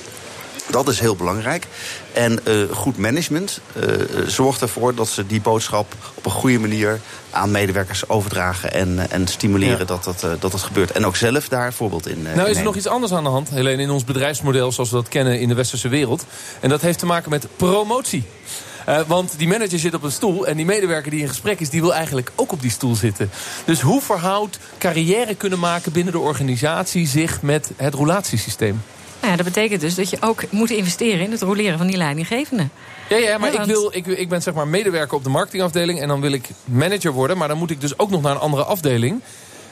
Dat 0.75 0.88
is 0.88 0.99
heel 0.99 1.15
belangrijk. 1.15 1.67
En 2.13 2.39
uh, 2.47 2.71
goed 2.71 2.97
management 2.97 3.59
uh, 3.75 3.83
zorgt 4.27 4.61
ervoor 4.61 4.95
dat 4.95 5.07
ze 5.07 5.27
die 5.27 5.41
boodschap 5.41 5.95
op 6.13 6.25
een 6.25 6.31
goede 6.31 6.59
manier 6.59 6.99
aan 7.29 7.51
medewerkers 7.51 8.09
overdragen 8.09 8.73
en, 8.73 9.11
en 9.11 9.27
stimuleren 9.27 9.77
ja. 9.77 9.85
dat, 9.85 10.03
dat, 10.03 10.19
dat 10.39 10.51
dat 10.51 10.61
gebeurt. 10.61 10.91
En 10.91 11.05
ook 11.05 11.15
zelf 11.15 11.47
daar 11.47 11.73
voorbeeld 11.73 12.07
in. 12.07 12.21
nou, 12.35 12.49
is 12.49 12.57
er 12.57 12.63
nog 12.63 12.75
iets 12.75 12.88
anders 12.88 13.11
aan 13.11 13.23
de 13.23 13.29
hand, 13.29 13.49
Helene, 13.49 13.81
in 13.81 13.89
ons 13.89 14.03
bedrijfsmodel 14.03 14.71
zoals 14.71 14.89
we 14.89 14.95
dat 14.95 15.07
kennen 15.07 15.39
in 15.39 15.47
de 15.47 15.55
westerse 15.55 15.88
wereld. 15.88 16.25
En 16.59 16.69
dat 16.69 16.81
heeft 16.81 16.99
te 16.99 17.05
maken 17.05 17.29
met 17.29 17.47
promotie. 17.55 18.23
Uh, 18.89 18.99
want 19.07 19.33
die 19.38 19.47
manager 19.47 19.79
zit 19.79 19.93
op 19.93 20.03
een 20.03 20.11
stoel 20.11 20.47
en 20.47 20.57
die 20.57 20.65
medewerker 20.65 21.11
die 21.11 21.21
in 21.21 21.27
gesprek 21.27 21.59
is... 21.59 21.69
die 21.69 21.81
wil 21.81 21.93
eigenlijk 21.93 22.31
ook 22.35 22.51
op 22.51 22.61
die 22.61 22.71
stoel 22.71 22.95
zitten. 22.95 23.29
Dus 23.65 23.81
hoe 23.81 24.01
verhoudt 24.01 24.59
carrière 24.77 25.35
kunnen 25.35 25.59
maken 25.59 25.91
binnen 25.91 26.13
de 26.13 26.19
organisatie... 26.19 27.07
zich 27.07 27.41
met 27.41 27.71
het 27.75 27.93
roulatiesysteem? 27.93 28.81
Nou 29.25 29.38
ja, 29.38 29.43
dat 29.43 29.53
betekent 29.53 29.81
dus 29.81 29.95
dat 29.95 30.09
je 30.09 30.17
ook 30.19 30.51
moet 30.51 30.69
investeren 30.69 31.19
in 31.19 31.31
het 31.31 31.41
roleren 31.41 31.77
van 31.77 31.88
die 31.88 31.97
leidinggevende. 31.97 32.67
Ja, 33.09 33.17
ja 33.17 33.38
maar 33.38 33.53
Ja, 33.53 33.59
ik, 33.59 33.65
wil, 33.65 33.89
ik, 33.93 34.05
ik 34.05 34.29
ben 34.29 34.41
zeg 34.41 34.53
maar 34.53 34.67
medewerker 34.67 35.17
op 35.17 35.23
de 35.23 35.29
marketingafdeling... 35.29 36.01
en 36.01 36.07
dan 36.07 36.21
wil 36.21 36.31
ik 36.31 36.49
manager 36.65 37.11
worden, 37.11 37.38
maar 37.38 37.47
dan 37.47 37.57
moet 37.57 37.71
ik 37.71 37.81
dus 37.81 37.99
ook 37.99 38.09
nog 38.09 38.21
naar 38.21 38.31
een 38.31 38.39
andere 38.41 38.63
afdeling. 38.63 39.21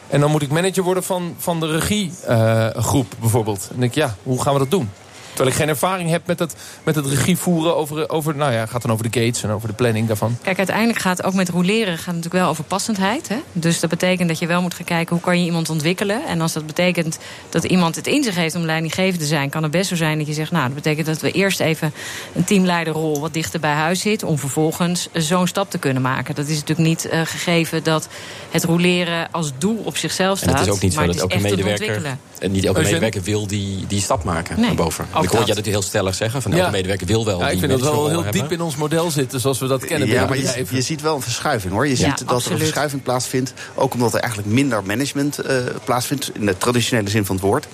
En 0.09 0.19
dan 0.19 0.31
moet 0.31 0.41
ik 0.41 0.49
manager 0.49 0.83
worden 0.83 1.03
van, 1.03 1.35
van 1.37 1.59
de 1.59 1.67
regiegroep 1.67 3.13
bijvoorbeeld. 3.19 3.61
En 3.61 3.67
dan 3.69 3.79
denk 3.79 3.91
ik, 3.91 3.97
ja, 3.97 4.15
hoe 4.23 4.41
gaan 4.41 4.53
we 4.53 4.59
dat 4.59 4.71
doen? 4.71 4.89
Terwijl 5.33 5.49
ik 5.49 5.55
geen 5.55 5.69
ervaring 5.69 6.09
heb 6.09 6.21
met 6.27 6.39
het, 6.39 6.55
met 6.83 6.95
het 6.95 7.05
regie 7.05 7.37
voeren 7.37 7.75
over, 7.75 8.09
over... 8.09 8.35
Nou 8.35 8.51
ja, 8.51 8.59
het 8.59 8.69
gaat 8.69 8.81
dan 8.81 8.91
over 8.91 9.11
de 9.11 9.19
gates 9.19 9.43
en 9.43 9.49
over 9.49 9.67
de 9.67 9.73
planning 9.73 10.07
daarvan. 10.07 10.37
Kijk, 10.41 10.57
uiteindelijk 10.57 10.99
gaat 10.99 11.17
het 11.17 11.25
ook 11.25 11.33
met 11.33 11.49
roleren 11.49 11.97
gaat 11.97 12.05
het 12.05 12.15
natuurlijk 12.15 12.43
wel 12.43 12.47
over 12.47 12.63
passendheid. 12.63 13.27
Hè? 13.27 13.37
Dus 13.51 13.79
dat 13.79 13.89
betekent 13.89 14.27
dat 14.27 14.39
je 14.39 14.47
wel 14.47 14.61
moet 14.61 14.73
gaan 14.73 14.85
kijken 14.85 15.15
hoe 15.15 15.23
kan 15.23 15.39
je 15.39 15.45
iemand 15.45 15.69
ontwikkelen. 15.69 16.25
En 16.25 16.41
als 16.41 16.53
dat 16.53 16.65
betekent 16.65 17.17
dat 17.49 17.63
iemand 17.63 17.95
het 17.95 18.07
in 18.07 18.23
zich 18.23 18.35
heeft 18.35 18.55
om 18.55 18.61
leidinggevend 18.61 19.19
te 19.19 19.25
zijn, 19.25 19.49
kan 19.49 19.63
het 19.63 19.71
best 19.71 19.89
zo 19.89 19.95
zijn 19.95 20.17
dat 20.17 20.27
je 20.27 20.33
zegt, 20.33 20.51
nou, 20.51 20.65
dat 20.65 20.75
betekent 20.75 21.05
dat 21.05 21.21
we 21.21 21.31
eerst 21.31 21.59
even 21.59 21.93
een 22.35 22.43
teamleiderrol 22.43 23.19
wat 23.19 23.33
dichter 23.33 23.59
bij 23.59 23.73
huis 23.73 23.99
zit, 23.99 24.23
om 24.23 24.37
vervolgens 24.37 25.09
zo'n 25.13 25.47
stap 25.47 25.69
te 25.69 25.77
kunnen 25.77 26.01
maken. 26.01 26.35
Dat 26.35 26.47
is 26.47 26.59
natuurlijk 26.59 26.87
niet 26.87 27.05
eh, 27.05 27.21
gegeven 27.23 27.83
dat 27.83 28.07
het 28.51 28.63
roleren 28.63 29.27
als 29.31 29.51
doel 29.57 29.81
op 29.83 29.97
zichzelf 29.97 30.41
En 30.41 30.49
staat. 30.49 30.59
het 30.59 30.67
is 30.67 30.73
ook 30.73 30.81
niet 30.81 30.93
zo 30.93 31.05
dat 31.05 31.15
elke 31.15 31.39
medewerker... 31.39 31.71
ontwikkelen. 31.71 32.19
En 32.39 32.51
niet 32.51 32.65
elke 32.65 32.81
medewerker 32.81 33.21
wil 33.21 33.47
die, 33.47 33.87
die 33.87 34.01
stap 34.01 34.23
maken 34.23 34.55
Nee, 34.55 34.65
naar 34.65 34.75
boven. 34.75 35.05
Ik 35.23 35.29
hoor 35.29 35.37
dat. 35.39 35.47
jij 35.47 35.55
dat 35.55 35.65
heel 35.65 35.81
stellig 35.81 36.15
zeggen. 36.15 36.41
Van 36.41 36.51
Ja. 36.51 36.57
elke 36.57 36.71
medewerker 36.71 37.07
wil 37.07 37.25
wel 37.25 37.39
Ja, 37.39 37.49
ik 37.49 37.59
vind 37.59 37.71
dat 37.71 37.81
wel 37.81 38.07
heel 38.07 38.21
diep 38.23 38.33
hebben. 38.33 38.51
in 38.51 38.61
ons 38.61 38.75
model 38.75 39.11
zitten, 39.11 39.39
zoals 39.39 39.59
we 39.59 39.67
dat 39.67 39.85
kennen 39.85 40.07
Ja, 40.07 40.25
maar 40.25 40.37
je, 40.71 40.81
ziet 40.81 41.01
wel 41.01 41.15
een 41.15 41.21
verschuiving 41.21 41.73
hoor. 41.73 41.87
Je 41.87 41.97
Ja, 41.99 42.09
ziet 42.17 42.27
dat 42.27 42.45
er 42.45 42.51
een 42.51 42.57
verschuiving 42.57 43.03
plaatsvindt. 43.03 43.53
Ook 43.75 43.93
omdat 43.93 44.13
er 44.13 44.19
eigenlijk 44.19 44.53
minder 44.53 44.83
management 44.83 45.39
eh, 45.39 45.55
plaatsvindt. 45.83 46.31
In 46.33 46.45
de 46.45 46.57
traditionele 46.57 47.09
zin 47.09 47.25
van 47.25 47.35
het 47.35 47.43
woord. 47.45 47.67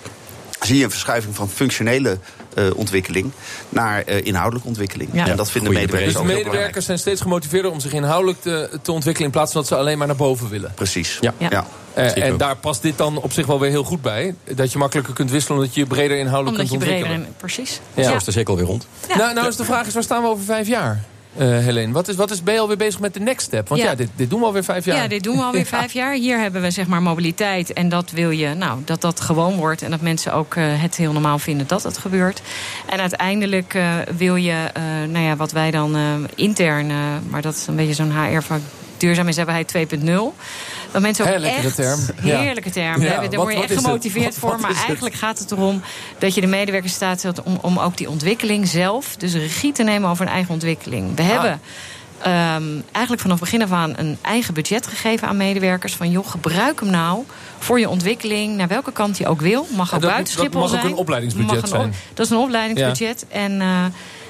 Zie 0.69 0.77
je 0.77 0.83
een 0.83 0.91
verschuiving 0.91 1.35
van 1.35 1.49
functionele 1.49 2.17
eh, 2.53 2.65
ontwikkeling 2.75 3.31
naar 3.69 4.03
eh, 4.03 4.25
inhoudelijke 4.25 4.67
ontwikkeling. 4.67 5.09
Ja. 5.13 5.27
En 5.27 5.35
dat 5.35 5.51
vinden 5.51 5.71
Goeie 5.71 5.85
medewerkers 5.85 6.13
Dus 6.13 6.21
ook 6.21 6.27
belangrijk. 6.27 6.51
medewerkers 6.51 6.85
zijn 6.85 6.99
steeds 6.99 7.21
gemotiveerder 7.21 7.71
om 7.71 7.79
zich 7.79 7.93
inhoudelijk 7.93 8.41
te, 8.41 8.79
te 8.81 8.91
ontwikkelen... 8.91 9.27
in 9.27 9.33
plaats 9.33 9.51
van 9.51 9.61
dat 9.61 9.69
ze 9.69 9.75
alleen 9.75 9.97
maar 9.97 10.07
naar 10.07 10.15
boven 10.15 10.49
willen. 10.49 10.71
Precies. 10.75 11.17
Ja. 11.21 11.33
Ja. 11.37 11.47
Ja. 11.49 11.65
Eh, 11.93 12.23
en 12.23 12.37
daar 12.37 12.55
past 12.55 12.81
dit 12.81 12.97
dan 12.97 13.17
op 13.17 13.31
zich 13.31 13.45
wel 13.45 13.59
weer 13.59 13.69
heel 13.69 13.83
goed 13.83 14.01
bij. 14.01 14.35
Dat 14.55 14.71
je 14.71 14.77
makkelijker 14.77 15.13
kunt 15.13 15.31
wisselen 15.31 15.57
omdat 15.57 15.73
je 15.73 15.79
je 15.79 15.87
breder 15.87 16.17
inhoudelijk 16.17 16.57
Omdat 16.57 16.71
je 16.71 16.77
kunt 16.77 16.89
breder 16.89 17.07
ontwikkelen. 17.09 17.35
precies. 17.37 17.79
Ja. 17.93 18.03
Zo 18.03 18.15
is 18.15 18.23
de 18.23 18.31
cirkel 18.31 18.55
weer 18.55 18.65
rond. 18.65 18.87
Ja. 19.07 19.17
Nou, 19.17 19.33
nou 19.33 19.47
is 19.47 19.55
de 19.55 19.65
vraag 19.65 19.87
is, 19.87 19.93
waar 19.93 20.03
staan 20.03 20.21
we 20.21 20.27
over 20.27 20.43
vijf 20.43 20.67
jaar? 20.67 21.03
Eh 21.37 21.47
Helene, 21.47 21.93
wat 21.93 22.07
is, 22.07 22.15
wat 22.15 22.31
is, 22.31 22.43
ben 22.43 22.53
je 22.53 22.59
alweer 22.59 22.77
bezig 22.77 22.99
met 22.99 23.13
de 23.13 23.19
next 23.19 23.45
step? 23.47 23.67
Want 23.67 23.81
ja, 23.81 23.87
Ja. 23.89 23.95
dit, 23.95 24.09
dit 24.15 24.29
doen 24.29 24.39
we 24.39 24.45
alweer 24.45 24.63
vijf 24.63 24.85
jaar. 24.85 24.97
Ja, 24.97 25.07
dit 25.07 25.23
doen 25.23 25.37
we 25.37 25.43
alweer 25.43 25.65
vijf 25.79 25.93
jaar. 25.93 26.13
Hier 26.13 26.39
hebben 26.39 26.61
we 26.61 26.71
zeg 26.71 26.87
maar 26.87 27.01
mobiliteit. 27.01 27.73
En 27.73 27.89
dat 27.89 28.11
wil 28.11 28.29
je, 28.29 28.53
nou, 28.53 28.79
dat 28.85 29.01
dat 29.01 29.21
gewoon 29.21 29.55
wordt. 29.55 29.81
En 29.81 29.91
dat 29.91 30.01
mensen 30.01 30.33
ook 30.33 30.55
eh, 30.55 30.63
het 30.81 30.95
heel 30.95 31.11
normaal 31.11 31.39
vinden 31.39 31.67
dat 31.67 31.83
het 31.83 31.97
gebeurt. 31.97 32.41
En 32.85 32.99
uiteindelijk 32.99 33.73
eh, 33.73 33.95
wil 34.17 34.35
je, 34.35 34.71
nou 35.09 35.25
ja, 35.25 35.35
wat 35.35 35.51
wij 35.51 35.71
dan 35.71 35.97
intern, 36.35 36.87
maar 37.29 37.41
dat 37.41 37.55
is 37.55 37.67
een 37.67 37.75
beetje 37.75 37.93
zo'n 37.93 38.11
HR 38.11 38.41
van 38.41 38.61
duurzaamheidsbaarheid 38.97 39.73
2.0. 39.77 40.09
Dat 40.91 41.01
mensen 41.01 41.25
ook 41.35 41.41
echt, 41.43 41.75
term. 41.75 41.99
Heerlijke 42.15 42.69
term. 42.69 43.01
Ja, 43.01 43.27
Daar 43.27 43.39
word 43.39 43.53
je 43.53 43.63
echt 43.63 43.73
gemotiveerd 43.73 44.35
voor. 44.35 44.49
wat 44.49 44.59
Maar 44.59 44.69
het? 44.69 44.83
eigenlijk 44.85 45.15
gaat 45.15 45.39
het 45.39 45.51
erom 45.51 45.81
dat 46.17 46.35
je 46.35 46.41
de 46.41 46.47
medewerkers 46.47 46.93
staat 46.93 47.19
zet 47.21 47.43
om, 47.43 47.57
om 47.61 47.79
ook 47.79 47.97
die 47.97 48.09
ontwikkeling 48.09 48.67
zelf, 48.67 49.15
dus 49.15 49.33
regie 49.33 49.71
te 49.71 49.83
nemen 49.83 50.09
over 50.09 50.25
een 50.25 50.31
eigen 50.31 50.53
ontwikkeling. 50.53 51.15
We 51.15 51.21
Ah. 51.21 51.27
hebben 51.27 51.61
ehm, 52.21 52.63
eigenlijk 52.91 53.21
vanaf 53.21 53.39
begin 53.39 53.61
af 53.61 53.71
aan 53.71 53.93
een 53.97 54.17
eigen 54.21 54.53
budget 54.53 54.87
gegeven 54.87 55.27
aan 55.27 55.37
medewerkers. 55.37 55.93
Van 55.93 56.09
joh, 56.11 56.27
gebruik 56.27 56.79
hem 56.79 56.89
nou 56.89 57.23
voor 57.59 57.79
je 57.79 57.89
ontwikkeling, 57.89 58.55
naar 58.57 58.67
welke 58.67 58.91
kant 58.91 59.17
je 59.17 59.27
ook 59.27 59.41
wil. 59.41 59.67
Mag 59.75 59.93
ook 59.93 60.01
dat- 60.01 60.09
buiten 60.09 60.33
dat 60.35 60.43
Schiphol 60.43 60.61
mag 60.61 60.71
ook 60.73 60.79
zijn. 60.79 60.91
een 60.91 60.97
opleidingsbudget 60.97 61.61
Mag 61.61 61.71
een 61.71 61.75
op- 61.77 61.81
zijn. 61.81 61.93
Dat 62.13 62.25
is 62.25 62.31
een 62.31 62.37
opleidingsbudget. 62.37 63.25
En, 63.29 63.61
eh, 63.61 63.85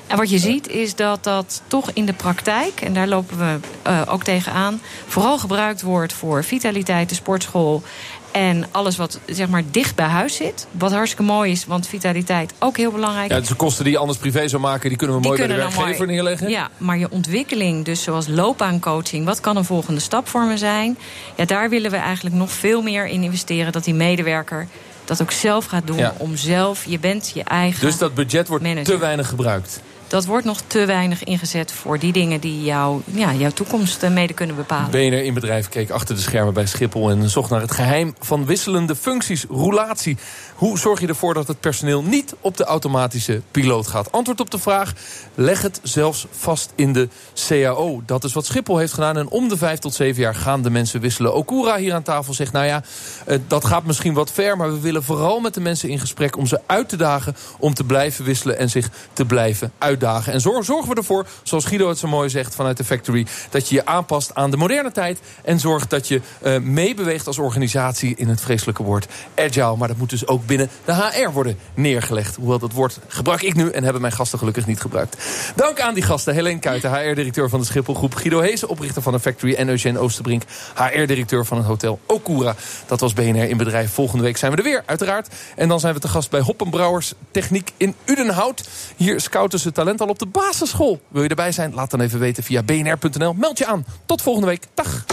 en 0.09 0.17
wat 0.17 0.29
je 0.29 0.37
ziet 0.37 0.67
is 0.67 0.95
dat 0.95 1.23
dat 1.23 1.61
toch 1.67 1.91
in 1.93 2.05
de 2.05 2.13
praktijk, 2.13 2.81
en 2.81 2.93
daar 2.93 3.07
lopen 3.07 3.37
we 3.37 3.57
eh, 3.81 4.01
ook 4.07 4.23
tegenaan, 4.23 4.81
vooral 5.07 5.39
gebruikt 5.39 5.81
wordt 5.81 6.13
voor 6.13 6.43
vitaliteit, 6.43 7.09
de 7.09 7.15
sportschool. 7.15 7.83
En 8.31 8.65
alles 8.71 8.97
wat 8.97 9.19
zeg 9.25 9.47
maar 9.47 9.63
dicht 9.71 9.95
bij 9.95 10.05
huis 10.05 10.35
zit. 10.35 10.67
Wat 10.71 10.91
hartstikke 10.91 11.23
mooi 11.23 11.51
is, 11.51 11.65
want 11.65 11.87
vitaliteit 11.87 12.53
ook 12.59 12.77
heel 12.77 12.91
belangrijk. 12.91 13.31
Ja, 13.31 13.39
dus 13.39 13.47
de 13.47 13.55
kosten 13.55 13.83
die 13.83 13.93
je 13.93 13.99
anders 13.99 14.17
privé 14.17 14.47
zou 14.47 14.61
maken, 14.61 14.89
die 14.89 14.97
kunnen 14.97 15.15
we 15.15 15.21
Die 15.21 15.31
mooi 15.31 15.47
bij 15.47 15.55
de 15.55 15.61
werkgever 15.61 15.97
mooi- 15.97 16.11
neerleggen. 16.11 16.49
Ja, 16.49 16.69
maar 16.77 16.97
je 16.97 17.11
ontwikkeling, 17.11 17.85
dus 17.85 18.03
zoals 18.03 18.27
loopbaancoaching, 18.27 19.25
wat 19.25 19.39
kan 19.39 19.57
een 19.57 19.65
volgende 19.65 19.99
stap 19.99 20.27
voor 20.27 20.45
me 20.45 20.57
zijn? 20.57 20.97
Ja, 21.35 21.45
daar 21.45 21.69
willen 21.69 21.91
we 21.91 21.97
eigenlijk 21.97 22.35
nog 22.35 22.51
veel 22.51 22.81
meer 22.81 23.07
in 23.07 23.23
investeren. 23.23 23.71
Dat 23.71 23.83
die 23.83 23.93
medewerker 23.93 24.67
dat 25.05 25.21
ook 25.21 25.31
zelf 25.31 25.65
gaat 25.65 25.87
doen. 25.87 25.97
Ja. 25.97 26.13
Om 26.17 26.35
zelf, 26.35 26.85
je 26.85 26.99
bent 26.99 27.31
je 27.33 27.43
eigen. 27.43 27.81
Dus 27.85 27.97
dat 27.97 28.13
budget 28.13 28.47
wordt 28.47 28.63
Manager. 28.63 28.93
te 28.93 28.97
weinig 28.97 29.27
gebruikt. 29.27 29.81
Dat 30.09 30.25
wordt 30.25 30.45
nog 30.45 30.61
te 30.67 30.85
weinig 30.85 31.23
ingezet 31.23 31.71
voor 31.71 31.99
die 31.99 32.11
dingen 32.11 32.39
die 32.39 32.63
jou, 32.63 33.01
ja, 33.05 33.33
jouw 33.33 33.49
toekomst 33.49 34.03
eh, 34.03 34.11
mede 34.11 34.33
kunnen 34.33 34.55
bepalen. 34.55 34.91
BNR 34.91 35.23
in 35.23 35.33
bedrijf 35.33 35.69
keek 35.69 35.89
achter 35.89 36.15
de 36.15 36.21
schermen 36.21 36.53
bij 36.53 36.65
Schiphol... 36.65 37.09
en 37.09 37.29
zocht 37.29 37.49
naar 37.49 37.61
het 37.61 37.71
geheim 37.71 38.15
van 38.19 38.45
wisselende 38.45 38.95
functies, 38.95 39.45
roulatie. 39.49 40.17
Hoe 40.55 40.79
zorg 40.79 40.99
je 40.99 41.07
ervoor 41.07 41.33
dat 41.33 41.47
het 41.47 41.59
personeel 41.59 42.03
niet 42.03 42.35
op 42.41 42.57
de 42.57 42.63
automatische 42.63 43.41
piloot 43.51 43.87
gaat? 43.87 44.11
Antwoord 44.11 44.39
op 44.39 44.51
de 44.51 44.59
vraag, 44.59 44.93
leg 45.35 45.61
het 45.61 45.79
zelfs 45.83 46.25
vast 46.31 46.71
in 46.75 46.93
de 46.93 47.09
CAO. 47.47 48.01
Dat 48.05 48.23
is 48.23 48.33
wat 48.33 48.45
Schiphol 48.45 48.77
heeft 48.77 48.93
gedaan 48.93 49.17
en 49.17 49.29
om 49.29 49.47
de 49.47 49.57
vijf 49.57 49.79
tot 49.79 49.93
zeven 49.93 50.21
jaar 50.21 50.35
gaan 50.35 50.61
de 50.61 50.69
mensen 50.69 51.01
wisselen. 51.01 51.35
Okura 51.35 51.77
hier 51.77 51.93
aan 51.93 52.03
tafel 52.03 52.33
zegt, 52.33 52.51
nou 52.51 52.65
ja, 52.65 52.83
eh, 53.25 53.37
dat 53.47 53.65
gaat 53.65 53.85
misschien 53.85 54.13
wat 54.13 54.31
ver... 54.31 54.57
maar 54.57 54.71
we 54.71 54.79
willen 54.79 55.03
vooral 55.03 55.39
met 55.39 55.53
de 55.53 55.61
mensen 55.61 55.89
in 55.89 55.99
gesprek 55.99 56.37
om 56.37 56.45
ze 56.45 56.59
uit 56.65 56.89
te 56.89 56.97
dagen... 56.97 57.35
om 57.59 57.73
te 57.73 57.83
blijven 57.83 58.25
wisselen 58.25 58.57
en 58.57 58.69
zich 58.69 58.89
te 59.13 59.25
blijven 59.25 59.71
En 59.99 60.41
zorg, 60.41 60.65
zorgen 60.65 60.89
we 60.89 60.95
ervoor, 60.95 61.27
zoals 61.43 61.65
Guido 61.65 61.89
het 61.89 61.97
zo 61.97 62.07
mooi 62.07 62.29
zegt 62.29 62.55
vanuit 62.55 62.77
de 62.77 62.83
factory... 62.83 63.27
dat 63.49 63.69
je 63.69 63.75
je 63.75 63.85
aanpast 63.85 64.35
aan 64.35 64.51
de 64.51 64.57
moderne 64.57 64.91
tijd... 64.91 65.19
en 65.43 65.59
zorg 65.59 65.87
dat 65.87 66.07
je 66.07 66.21
eh, 66.41 66.59
meebeweegt 66.59 67.27
als 67.27 67.37
organisatie 67.37 68.15
in 68.15 68.27
het 68.27 68.41
vreselijke 68.41 68.83
woord 68.83 69.07
agile. 69.35 69.75
Maar 69.75 69.87
dat 69.87 69.97
moet 69.97 70.09
dus 70.09 70.27
ook 70.27 70.45
binnen 70.45 70.69
de 70.85 70.93
HR 70.93 71.29
worden 71.31 71.57
neergelegd. 71.73 72.35
Hoewel 72.35 72.59
dat 72.59 72.71
woord 72.71 72.99
gebruik 73.07 73.41
ik 73.41 73.55
nu 73.55 73.69
en 73.69 73.83
hebben 73.83 74.01
mijn 74.01 74.13
gasten 74.13 74.39
gelukkig 74.39 74.65
niet 74.65 74.81
gebruikt. 74.81 75.17
Dank 75.55 75.79
aan 75.79 75.93
die 75.93 76.03
gasten. 76.03 76.33
Helene 76.33 76.59
Kuiten, 76.59 76.93
HR-directeur 76.93 77.49
van 77.49 77.59
de 77.59 77.65
Schipholgroep. 77.65 78.15
Guido 78.15 78.39
Heesen, 78.39 78.69
oprichter 78.69 79.01
van 79.01 79.13
de 79.13 79.19
Factory. 79.19 79.53
En 79.53 79.69
Eugène 79.69 79.99
Oosterbrink, 79.99 80.43
HR-directeur 80.75 81.45
van 81.45 81.57
het 81.57 81.65
hotel 81.65 81.99
Okura. 82.05 82.55
Dat 82.85 82.99
was 82.99 83.13
BNR 83.13 83.49
in 83.49 83.57
bedrijf. 83.57 83.91
Volgende 83.91 84.23
week 84.23 84.37
zijn 84.37 84.51
we 84.51 84.57
er 84.57 84.63
weer, 84.63 84.83
uiteraard. 84.85 85.27
En 85.55 85.67
dan 85.67 85.79
zijn 85.79 85.93
we 85.93 85.99
te 85.99 86.07
gast 86.07 86.29
bij 86.29 86.39
Hoppenbrouwers 86.39 87.13
Techniek 87.31 87.71
in 87.77 87.95
Udenhout. 88.05 88.69
Hier 88.95 89.21
scouten 89.21 89.59
ze 89.59 89.71
al 89.97 90.07
op 90.07 90.19
de 90.19 90.25
basisschool. 90.25 91.01
Wil 91.07 91.23
je 91.23 91.29
erbij 91.29 91.51
zijn? 91.51 91.73
Laat 91.73 91.91
dan 91.91 92.01
even 92.01 92.19
weten 92.19 92.43
via 92.43 92.63
bnr.nl. 92.63 93.33
Meld 93.33 93.57
je 93.57 93.65
aan. 93.65 93.85
Tot 94.05 94.21
volgende 94.21 94.47
week. 94.47 94.63
Dag. 94.73 95.05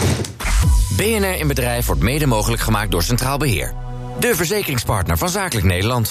BNR 0.97 1.39
in 1.39 1.47
bedrijf 1.47 1.85
wordt 1.85 2.01
mede 2.01 2.25
mogelijk 2.25 2.61
gemaakt 2.61 2.91
door 2.91 3.03
Centraal 3.03 3.37
Beheer. 3.37 3.73
De 4.19 4.35
verzekeringspartner 4.35 5.17
van 5.17 5.29
Zakelijk 5.29 5.65
Nederland. 5.65 6.09